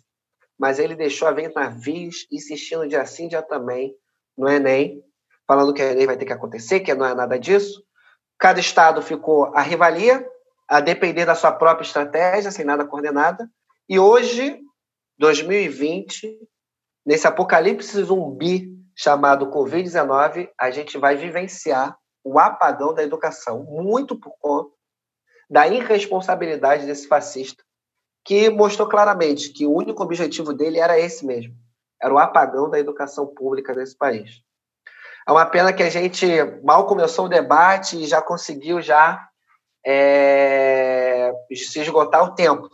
[0.59, 3.95] Mas ele deixou a ver navios insistindo de assim dia também
[4.37, 5.03] no Enem,
[5.47, 7.85] falando que o Enem vai ter que acontecer, que não é nada disso.
[8.39, 10.27] Cada estado ficou a rivalia,
[10.69, 13.49] a depender da sua própria estratégia, sem nada coordenada.
[13.89, 14.66] E hoje
[15.19, 16.39] 2020,
[17.05, 24.35] nesse apocalipse zumbi chamado Covid-19, a gente vai vivenciar o apagão da educação, muito por
[24.41, 24.75] conta
[25.49, 27.63] da irresponsabilidade desse fascista,
[28.25, 31.55] que mostrou claramente que o único objetivo dele era esse mesmo,
[32.03, 34.43] era o apagão da educação pública nesse país.
[35.27, 36.27] É uma pena que a gente
[36.65, 39.29] mal começou o debate e já conseguiu já
[39.85, 42.69] é, se esgotar o tempo.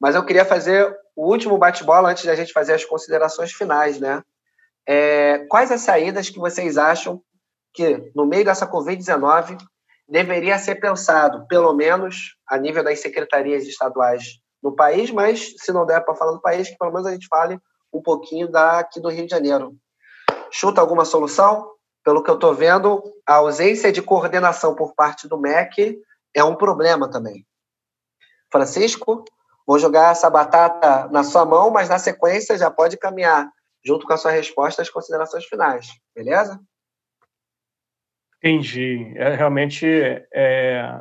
[0.00, 4.22] Mas eu queria fazer o último bate-bola antes da gente fazer as considerações finais, né?
[4.88, 7.20] É, quais as saídas que vocês acham
[7.74, 9.58] que, no meio dessa Covid-19,
[10.08, 15.84] deveria ser pensado, pelo menos a nível das secretarias estaduais no país, mas se não
[15.84, 17.60] der para falar do país, que pelo menos a gente fale
[17.92, 19.76] um pouquinho daqui do Rio de Janeiro.
[20.50, 21.70] Chuta alguma solução?
[22.02, 26.00] Pelo que eu estou vendo, a ausência de coordenação por parte do MEC
[26.34, 27.46] é um problema também.
[28.50, 29.22] Francisco?
[29.70, 33.48] Vou jogar essa batata na sua mão, mas na sequência já pode caminhar
[33.86, 36.60] junto com a sua resposta as considerações finais, beleza?
[38.38, 39.14] Entendi.
[39.16, 39.86] É, realmente,
[40.34, 41.00] é,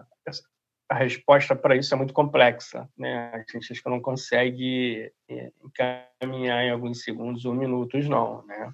[0.88, 2.88] a resposta para isso é muito complexa.
[2.96, 3.32] Né?
[3.34, 8.46] A gente acho que não consegue é, encaminhar em alguns segundos ou minutos, não.
[8.46, 8.72] Né?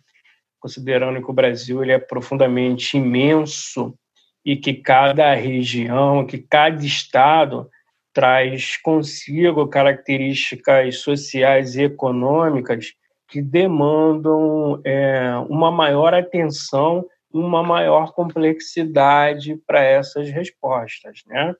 [0.59, 3.97] Considerando que o Brasil ele é profundamente imenso
[4.43, 7.71] e que cada região, que cada estado
[8.15, 12.93] traz consigo características sociais e econômicas
[13.27, 21.53] que demandam é, uma maior atenção, uma maior complexidade para essas respostas, né?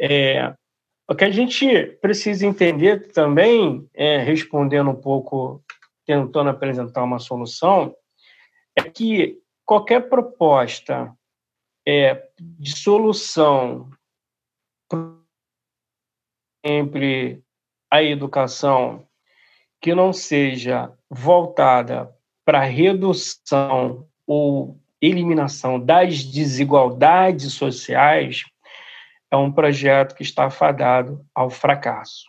[0.00, 0.54] É,
[1.06, 5.62] o que a gente precisa entender também, é, respondendo um pouco,
[6.06, 7.94] tentando apresentar uma solução,
[8.74, 9.36] é que
[9.66, 11.12] qualquer proposta
[11.86, 13.90] é, de solução
[16.64, 17.42] sempre
[17.90, 19.06] a educação
[19.80, 28.44] que não seja voltada para redução ou eliminação das desigualdades sociais,
[29.30, 32.24] é um projeto que está fadado ao fracasso.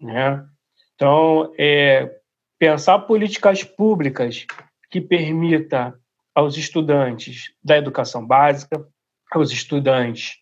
[0.00, 0.44] Né?
[0.94, 2.18] Então, é,
[2.58, 4.46] pensar políticas públicas
[4.90, 5.94] que permita
[6.34, 8.86] aos estudantes da educação básica,
[9.30, 10.38] aos estudantes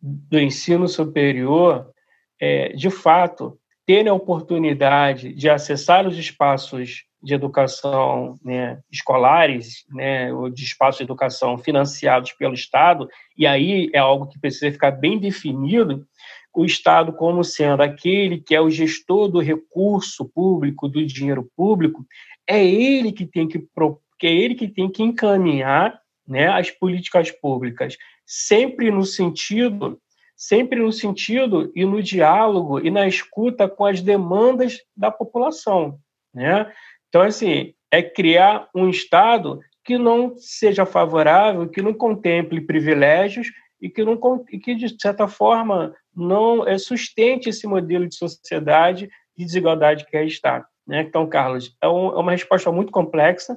[0.00, 1.92] do ensino superior,
[2.40, 10.32] é, de fato, terem a oportunidade de acessar os espaços de educação né, escolares, né,
[10.32, 14.92] ou de espaços de educação financiados pelo Estado, e aí é algo que precisa ficar
[14.92, 16.06] bem definido,
[16.54, 22.04] o Estado como sendo aquele que é o gestor do recurso público, do dinheiro público,
[22.46, 23.58] é ele que tem que,
[24.18, 30.00] que é ele que tem que encaminhar né, as políticas públicas, sempre no sentido
[30.38, 35.98] sempre no sentido e no diálogo e na escuta com as demandas da população,
[36.32, 36.72] né?
[37.08, 43.48] Então, assim, é criar um Estado que não seja favorável, que não contemple privilégios
[43.80, 44.18] e que, não,
[44.52, 50.16] e que de certa forma, não é, sustente esse modelo de sociedade de desigualdade que
[50.16, 50.66] é Estado.
[50.86, 51.02] Né?
[51.02, 53.56] Então, Carlos, é, um, é uma resposta muito complexa,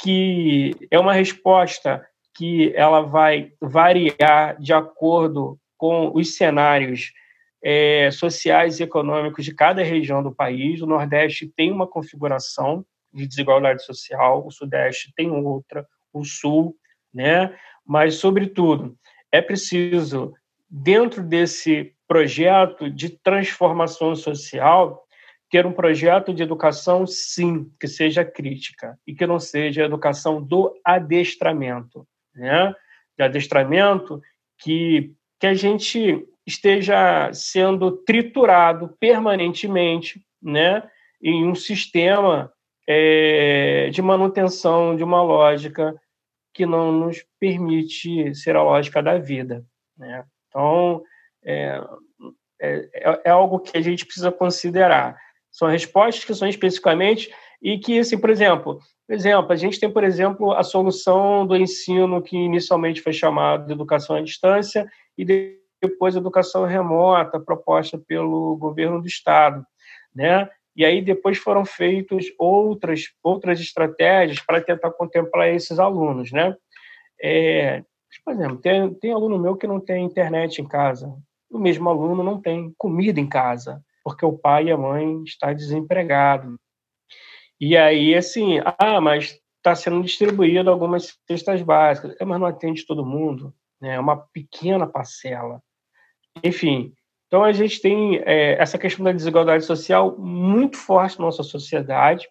[0.00, 7.12] que é uma resposta que ela vai variar de acordo com os cenários
[7.60, 10.80] é, sociais e econômicos de cada região do país.
[10.80, 16.76] O Nordeste tem uma configuração de desigualdade social, o Sudeste tem outra, o Sul,
[17.12, 17.58] né?
[17.84, 18.96] Mas, sobretudo,
[19.32, 20.32] é preciso,
[20.70, 25.04] dentro desse projeto de transformação social,
[25.50, 30.40] ter um projeto de educação, sim, que seja crítica e que não seja a educação
[30.40, 32.72] do adestramento, né?
[33.18, 34.22] De adestramento
[34.58, 35.12] que,
[35.42, 40.88] que a gente esteja sendo triturado permanentemente, né?
[41.20, 42.52] Em um sistema
[42.88, 46.00] é, de manutenção de uma lógica
[46.54, 49.66] que não nos permite ser a lógica da vida.
[49.98, 50.24] Né?
[50.46, 51.02] Então,
[51.44, 51.80] é,
[52.60, 55.18] é, é, algo que a gente precisa considerar.
[55.50, 59.90] São respostas que são especificamente e que, assim, por exemplo, por exemplo, a gente tem,
[59.90, 64.86] por exemplo, a solução do ensino que inicialmente foi chamado de educação à distância
[65.16, 65.24] e
[65.80, 69.64] depois educação remota, proposta pelo governo do estado,
[70.14, 70.48] né?
[70.74, 76.56] E aí depois foram feitas outras outras estratégias para tentar contemplar esses alunos, né?
[77.22, 77.84] É,
[78.24, 81.14] por exemplo, tem, tem aluno meu que não tem internet em casa.
[81.50, 85.52] O mesmo aluno não tem comida em casa, porque o pai e a mãe está
[85.52, 86.58] desempregado.
[87.64, 92.84] E aí, assim, ah, mas está sendo distribuído algumas cestas básicas, é, mas não atende
[92.84, 93.94] todo mundo, né?
[93.94, 95.62] é uma pequena parcela.
[96.42, 96.92] Enfim,
[97.28, 102.28] então, a gente tem é, essa questão da desigualdade social muito forte na nossa sociedade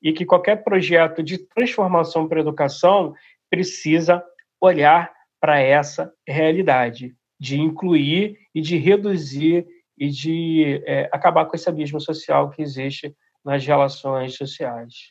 [0.00, 3.14] e que qualquer projeto de transformação para a educação
[3.50, 4.22] precisa
[4.60, 9.66] olhar para essa realidade, de incluir e de reduzir
[9.98, 13.12] e de é, acabar com esse abismo social que existe
[13.48, 15.10] nas relações sociais.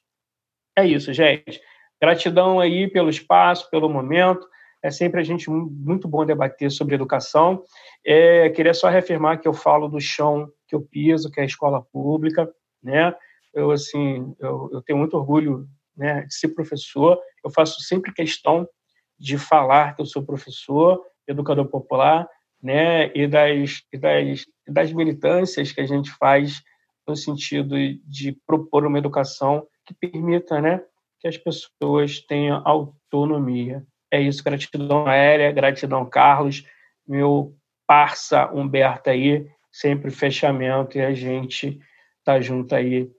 [0.77, 1.59] É isso, gente.
[1.99, 4.47] Gratidão aí pelo espaço, pelo momento.
[4.83, 7.63] É sempre a gente muito bom debater sobre educação.
[8.05, 11.47] É, queria só reafirmar que eu falo do chão que eu piso, que é a
[11.47, 12.47] escola pública,
[12.83, 13.11] né?
[13.55, 17.19] Eu assim, eu, eu tenho muito orgulho, né, de ser professor.
[17.43, 18.69] Eu faço sempre questão
[19.17, 22.29] de falar que eu sou professor, educador popular,
[22.61, 26.61] né, e das, e das, e das militâncias que a gente faz
[27.07, 30.83] no sentido de propor uma educação que permita, né,
[31.19, 33.85] que as pessoas tenham autonomia.
[34.11, 36.65] É isso, gratidão Aérea, gratidão Carlos,
[37.07, 37.55] meu
[37.87, 41.79] parça Humberto aí, sempre fechamento e a gente
[42.23, 43.09] tá junto aí,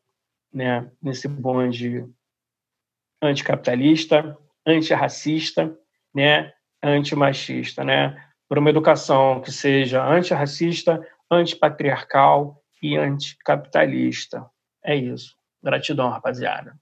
[0.53, 2.05] né, nesse bonde
[3.22, 4.36] anticapitalista,
[4.66, 5.74] antirracista,
[6.14, 14.49] né, antimachista, né, por uma educação que seja antirracista, antipatriarcal e anticapitalista.
[14.85, 15.37] É isso.
[15.62, 16.79] Gratidão, rapaziada.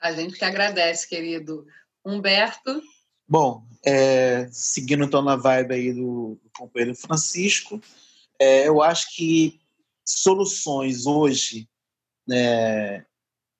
[0.00, 1.66] A gente que agradece, querido
[2.04, 2.82] Humberto.
[3.28, 7.80] Bom, é, seguindo então na vibe aí do, do companheiro Francisco,
[8.38, 9.58] é, eu acho que
[10.06, 11.68] soluções hoje
[12.26, 13.04] né,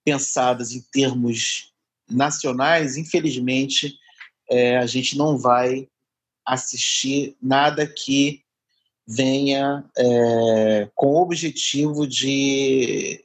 [0.04, 1.72] pensadas em termos
[2.08, 3.98] nacionais, infelizmente,
[4.48, 5.88] é, a gente não vai
[6.46, 8.45] assistir nada que
[9.06, 13.24] venha é, com o objetivo de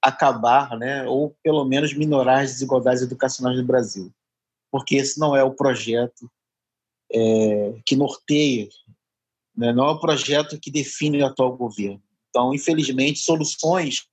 [0.00, 4.12] acabar, né, ou pelo menos minorar as desigualdades educacionais no Brasil
[4.70, 6.30] porque esse não é o projeto
[7.12, 8.68] é, que norteia,
[9.56, 9.72] né?
[9.72, 12.02] não é o projeto que define o atual governo.
[12.28, 14.06] Então, infelizmente, soluções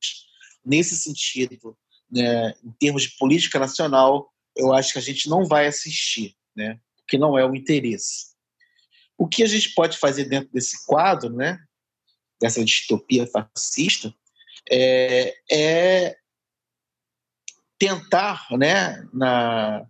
[0.65, 1.77] nesse sentido,
[2.09, 6.79] né, em termos de política nacional, eu acho que a gente não vai assistir, né,
[6.97, 8.34] porque não é o interesse.
[9.17, 11.59] O que a gente pode fazer dentro desse quadro, né,
[12.41, 14.13] dessa distopia fascista,
[14.69, 16.17] é, é
[17.77, 19.85] tentar, né, na,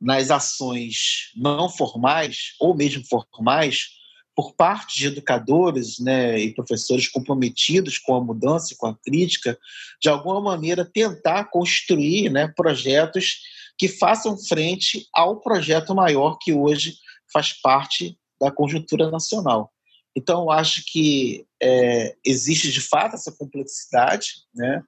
[0.00, 4.00] nas ações não formais ou mesmo formais,
[4.34, 9.58] por parte de educadores né, e professores comprometidos com a mudança com a crítica,
[10.00, 13.40] de alguma maneira tentar construir né, projetos
[13.76, 16.94] que façam frente ao projeto maior que hoje
[17.32, 19.72] faz parte da conjuntura nacional.
[20.16, 24.44] Então, eu acho que é, existe de fato essa complexidade.
[24.54, 24.82] Né?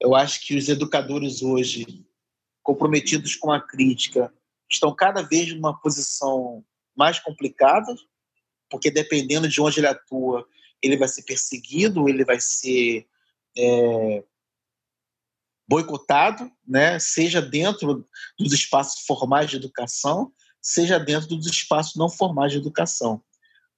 [0.00, 2.04] Eu acho que os educadores hoje,
[2.62, 4.32] comprometidos com a crítica,
[4.70, 6.64] estão cada vez numa posição
[6.96, 7.94] mais complicada,
[8.68, 10.46] porque dependendo de onde ele atua,
[10.82, 13.06] ele vai ser perseguido, ele vai ser
[13.58, 14.24] é,
[15.68, 16.98] boicotado, né?
[16.98, 18.06] seja dentro
[18.38, 23.22] dos espaços formais de educação, seja dentro dos espaços não formais de educação.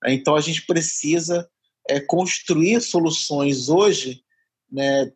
[0.06, 1.48] Então, a gente precisa
[1.88, 4.24] é, construir soluções hoje,
[4.70, 5.12] né,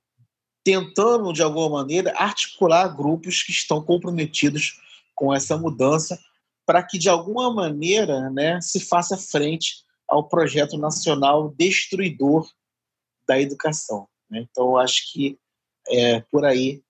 [0.64, 4.81] tentando, de alguma maneira, articular grupos que estão comprometidos
[5.14, 6.19] com essa mudança
[6.64, 12.49] para que, de alguma maneira, né, se faça frente ao projeto nacional destruidor
[13.27, 14.09] da educação.
[14.31, 14.47] Né?
[14.51, 15.39] Então, acho que
[15.89, 16.83] é por aí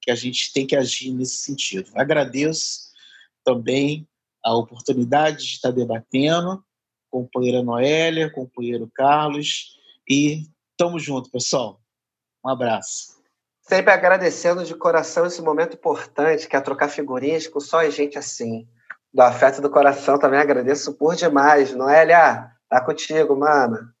[0.00, 1.90] que a gente tem que agir nesse sentido.
[1.94, 2.90] Agradeço
[3.44, 4.06] também
[4.44, 6.64] a oportunidade de estar debatendo,
[7.10, 9.78] companheira Noélia, companheiro Carlos,
[10.08, 11.80] e estamos juntos, pessoal.
[12.44, 13.20] Um abraço.
[13.60, 18.66] Sempre agradecendo de coração esse momento importante, que é trocar figurinhas com só gente assim
[19.12, 21.74] do afeto do coração também agradeço por demais.
[21.74, 23.94] Noélia, tá contigo, mana.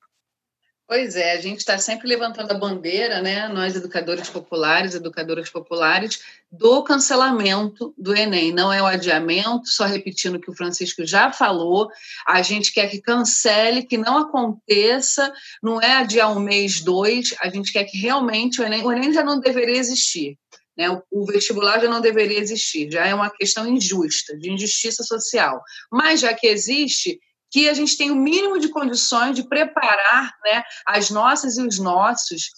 [0.92, 6.20] Pois é, a gente está sempre levantando a bandeira, né, nós educadores populares, educadoras populares,
[6.50, 8.52] do cancelamento do Enem.
[8.52, 11.88] Não é o adiamento, só repetindo o que o Francisco já falou,
[12.26, 15.32] a gente quer que cancele, que não aconteça,
[15.62, 19.14] não é adiar um mês, dois, a gente quer que realmente o Enem, o Enem
[19.14, 20.36] já não deveria existir.
[20.76, 20.90] Né?
[21.10, 25.62] O, vestibular já não deveria existir, já é uma questão injusta, de injustiça social.
[25.90, 27.18] Mas já que existe,
[27.52, 31.78] que a gente tem o mínimo de condições de preparar né, as nossas e os
[31.78, 32.50] nossos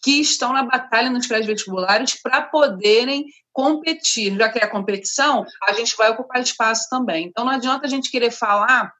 [0.00, 4.36] que estão na batalha nos pré-vestibulares para poderem competir.
[4.36, 7.26] Já que é a competição, a gente vai ocupar espaço também.
[7.26, 8.92] Então não adianta a gente querer falar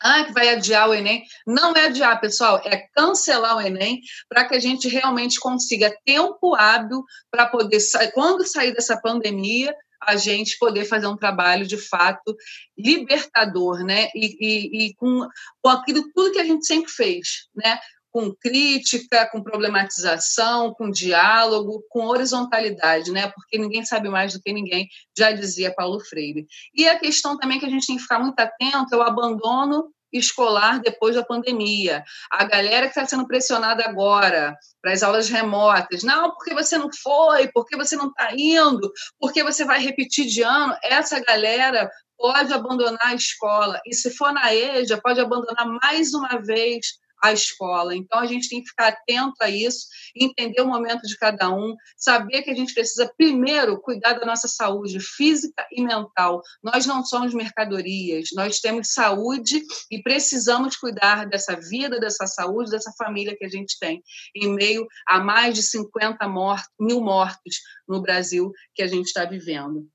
[0.00, 1.24] ah, que vai adiar o Enem.
[1.44, 6.54] Não é adiar, pessoal, é cancelar o Enem para que a gente realmente consiga tempo
[6.54, 7.02] hábil
[7.32, 7.80] para poder,
[8.14, 12.36] quando sair dessa pandemia, a gente poder fazer um trabalho de fato
[12.76, 14.08] libertador, né?
[14.14, 15.26] E, e, e com,
[15.62, 17.78] com aquilo tudo que a gente sempre fez, né?
[18.10, 23.28] com crítica, com problematização, com diálogo, com horizontalidade, né?
[23.28, 26.46] Porque ninguém sabe mais do que ninguém, já dizia Paulo Freire.
[26.74, 29.92] E a questão também que a gente tem que ficar muito atento é o abandono
[30.12, 32.04] escolar depois da pandemia.
[32.30, 36.02] A galera que está sendo pressionada agora para as aulas remotas.
[36.02, 40.42] Não, porque você não foi, porque você não está indo, porque você vai repetir de
[40.42, 40.76] ano.
[40.82, 43.80] Essa galera pode abandonar a escola.
[43.86, 47.94] E se for na EJA, pode abandonar mais uma vez a escola.
[47.94, 51.74] Então, a gente tem que ficar atento a isso, entender o momento de cada um,
[51.96, 56.40] saber que a gente precisa, primeiro, cuidar da nossa saúde física e mental.
[56.62, 62.92] Nós não somos mercadorias, nós temos saúde e precisamos cuidar dessa vida, dessa saúde, dessa
[62.96, 64.02] família que a gente tem,
[64.34, 67.56] em meio a mais de 50 mortos, mil mortos
[67.86, 69.88] no Brasil que a gente está vivendo.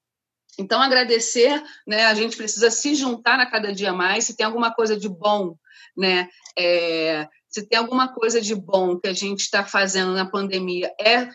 [0.59, 2.05] Então, agradecer, né?
[2.05, 4.25] A gente precisa se juntar a cada dia mais.
[4.25, 5.55] Se tem alguma coisa de bom
[5.95, 6.27] né?
[6.57, 11.29] É, se tem alguma coisa de bom que a gente está fazendo na pandemia é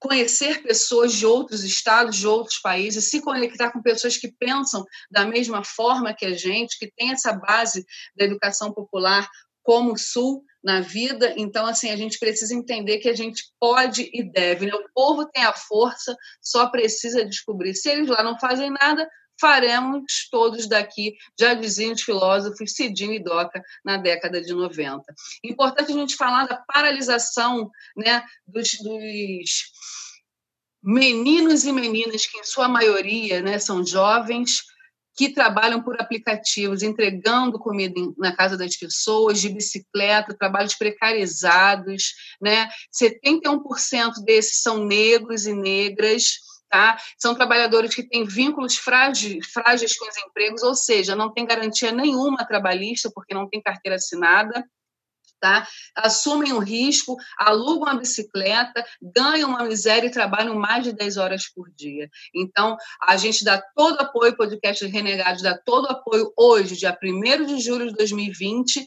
[0.00, 5.26] conhecer pessoas de outros estados, de outros países, se conectar com pessoas que pensam da
[5.26, 7.84] mesma forma que a gente, que tem essa base
[8.16, 9.28] da educação popular
[9.62, 11.34] como o Sul na vida.
[11.36, 14.66] Então, assim, a gente precisa entender que a gente pode e deve.
[14.66, 14.72] Né?
[14.74, 17.74] O povo tem a força, só precisa descobrir.
[17.74, 19.06] Se eles lá não fazem nada,
[19.40, 25.02] faremos todos daqui, já diziam os filósofos Cidinho e Doca na década de 90.
[25.42, 29.72] Importante a gente falar da paralisação né, dos, dos
[30.82, 34.62] meninos e meninas, que em sua maioria né, são jovens,
[35.16, 42.70] que trabalham por aplicativos, entregando comida na casa das pessoas, de bicicleta, trabalhos precarizados, né?
[42.90, 46.36] 71% desses são negros e negras,
[46.70, 46.96] Tá?
[47.18, 51.90] São trabalhadores que têm vínculos frágeis, frágeis com os empregos, ou seja, não tem garantia
[51.90, 54.64] nenhuma trabalhista, porque não tem carteira assinada,
[55.40, 55.66] tá?
[55.96, 61.48] Assumem o risco, alugam a bicicleta, ganham uma miséria e trabalham mais de 10 horas
[61.48, 62.08] por dia.
[62.34, 67.46] Então, a gente dá todo apoio, o podcast Renegados dá todo apoio hoje, dia 1
[67.46, 68.86] de julho de 2020,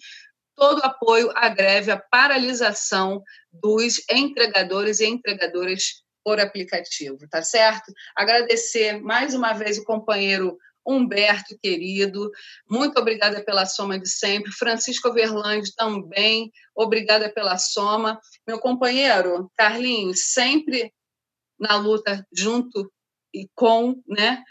[0.56, 3.22] todo apoio à greve, à paralisação
[3.52, 7.92] dos entregadores e entregadoras por aplicativo, tá certo?
[8.16, 12.30] Agradecer mais uma vez o companheiro Humberto, querido,
[12.70, 14.52] muito obrigada pela soma de sempre.
[14.52, 18.20] Francisco Verlande também, obrigada pela soma.
[18.46, 20.94] Meu companheiro, Carlinhos, sempre
[21.58, 22.92] na luta junto
[23.34, 24.44] e com, né?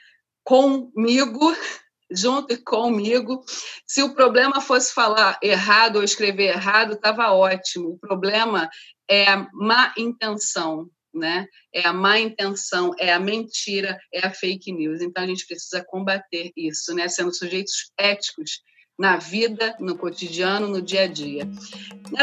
[0.42, 1.54] Comigo,
[2.10, 3.44] junto e comigo.
[3.86, 7.90] Se o problema fosse falar errado ou escrever errado, estava ótimo.
[7.90, 8.70] O problema
[9.08, 11.46] é a má intenção né?
[11.72, 15.00] É a má intenção, é a mentira, é a fake news.
[15.00, 17.08] Então a gente precisa combater isso, né?
[17.08, 18.60] Sendo sujeitos éticos
[18.98, 21.48] na vida, no cotidiano, no dia a dia.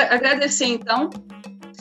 [0.09, 1.09] Agradecer então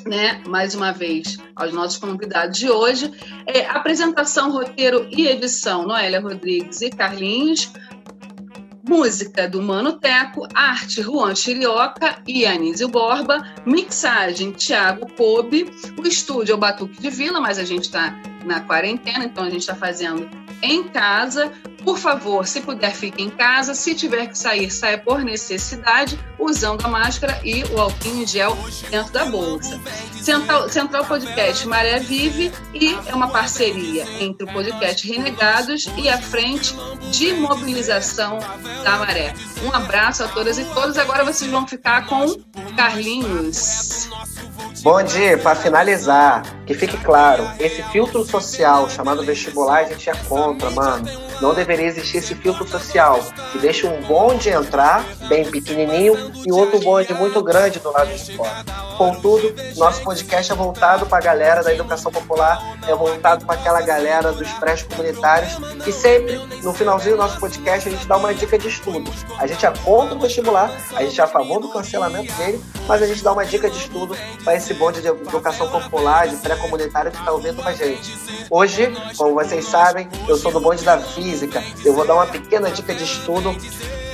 [0.06, 3.10] né, mais uma vez, aos nossos convidados de hoje.
[3.46, 7.70] É, apresentação, roteiro e edição, Noélia Rodrigues e Carlinhos.
[8.88, 16.52] Música do Mano Teco, arte Juan Chirioca e Anísio Borba, mixagem Tiago Kobe, o estúdio
[16.52, 19.74] é o Batuque de Vila, mas a gente está na quarentena, então a gente está
[19.74, 20.26] fazendo
[20.62, 21.52] em casa.
[21.88, 23.72] Por favor, se puder, fique em casa.
[23.74, 28.54] Se tiver que sair, saia por necessidade, usando a máscara e o alquinho gel
[28.90, 29.80] dentro da bolsa.
[30.12, 36.18] Central, Central Podcast Maré Vive e é uma parceria entre o podcast Renegados e a
[36.18, 36.76] Frente
[37.10, 38.38] de Mobilização
[38.84, 39.32] da Maré.
[39.64, 40.98] Um abraço a todas e todos.
[40.98, 42.36] Agora vocês vão ficar com
[42.76, 44.10] Carlinhos.
[44.82, 50.14] Bom dia, para finalizar, que fique claro, esse filtro social chamado vestibular a gente é
[50.28, 51.27] contra, mano.
[51.40, 53.20] Não deveria existir esse filtro social
[53.52, 58.36] que deixa um bonde entrar, bem pequenininho, e outro bonde muito grande do lado de
[58.36, 58.87] fora.
[58.98, 63.80] Contudo, nosso podcast é voltado para a galera da educação popular, é voltado para aquela
[63.80, 65.52] galera dos prédios comunitários,
[65.86, 69.08] e sempre, no finalzinho do nosso podcast, a gente dá uma dica de estudo.
[69.38, 73.00] A gente é contra o vestibular, a gente é a favor do cancelamento dele, mas
[73.00, 77.12] a gente dá uma dica de estudo para esse bonde de educação popular, de pré-comunitário
[77.12, 78.18] que está ouvindo com a gente.
[78.50, 81.62] Hoje, como vocês sabem, eu sou do bonde da física.
[81.84, 83.54] Eu vou dar uma pequena dica de estudo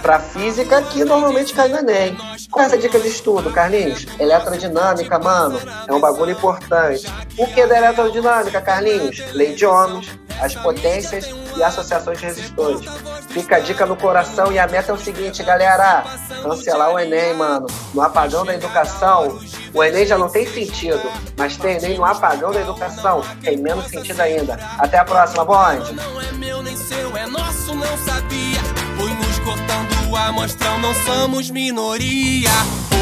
[0.05, 2.15] para física que normalmente cai no Enem.
[2.51, 4.07] Qual é essa dica de estudo, Carlinhos?
[4.21, 7.07] Eletrodinâmica, mano, é um bagulho importante.
[7.39, 9.19] O que é da eletrodinâmica, Carlinhos?
[9.33, 10.07] Lei de Ohms,
[10.39, 12.83] as potências e associações de resistores.
[13.31, 16.05] Fica a dica no coração e a meta é o seguinte, galera:
[16.43, 17.67] cancelar o Enem, mano.
[17.95, 19.39] No apagão da educação,
[19.73, 23.87] o Enem já não tem sentido, mas ter Enem no apagão da educação tem menos
[23.87, 24.61] sentido ainda.
[24.79, 25.95] Até a próxima, bonde.
[25.95, 28.61] Não é meu nem seu, é nosso, não sabia.
[28.99, 32.51] Foi nos cortando a mostrão, não somos minoria.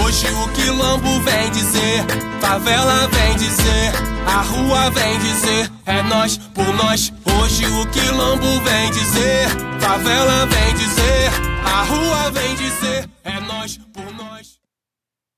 [0.05, 2.05] Hoje o quilombo vem dizer,
[2.41, 3.93] favela vem dizer,
[4.27, 7.13] a rua vem dizer, é nós por nós.
[7.41, 9.49] Hoje o quilombo vem dizer,
[9.81, 11.31] favela vem dizer,
[11.65, 13.79] a rua vem dizer, é nós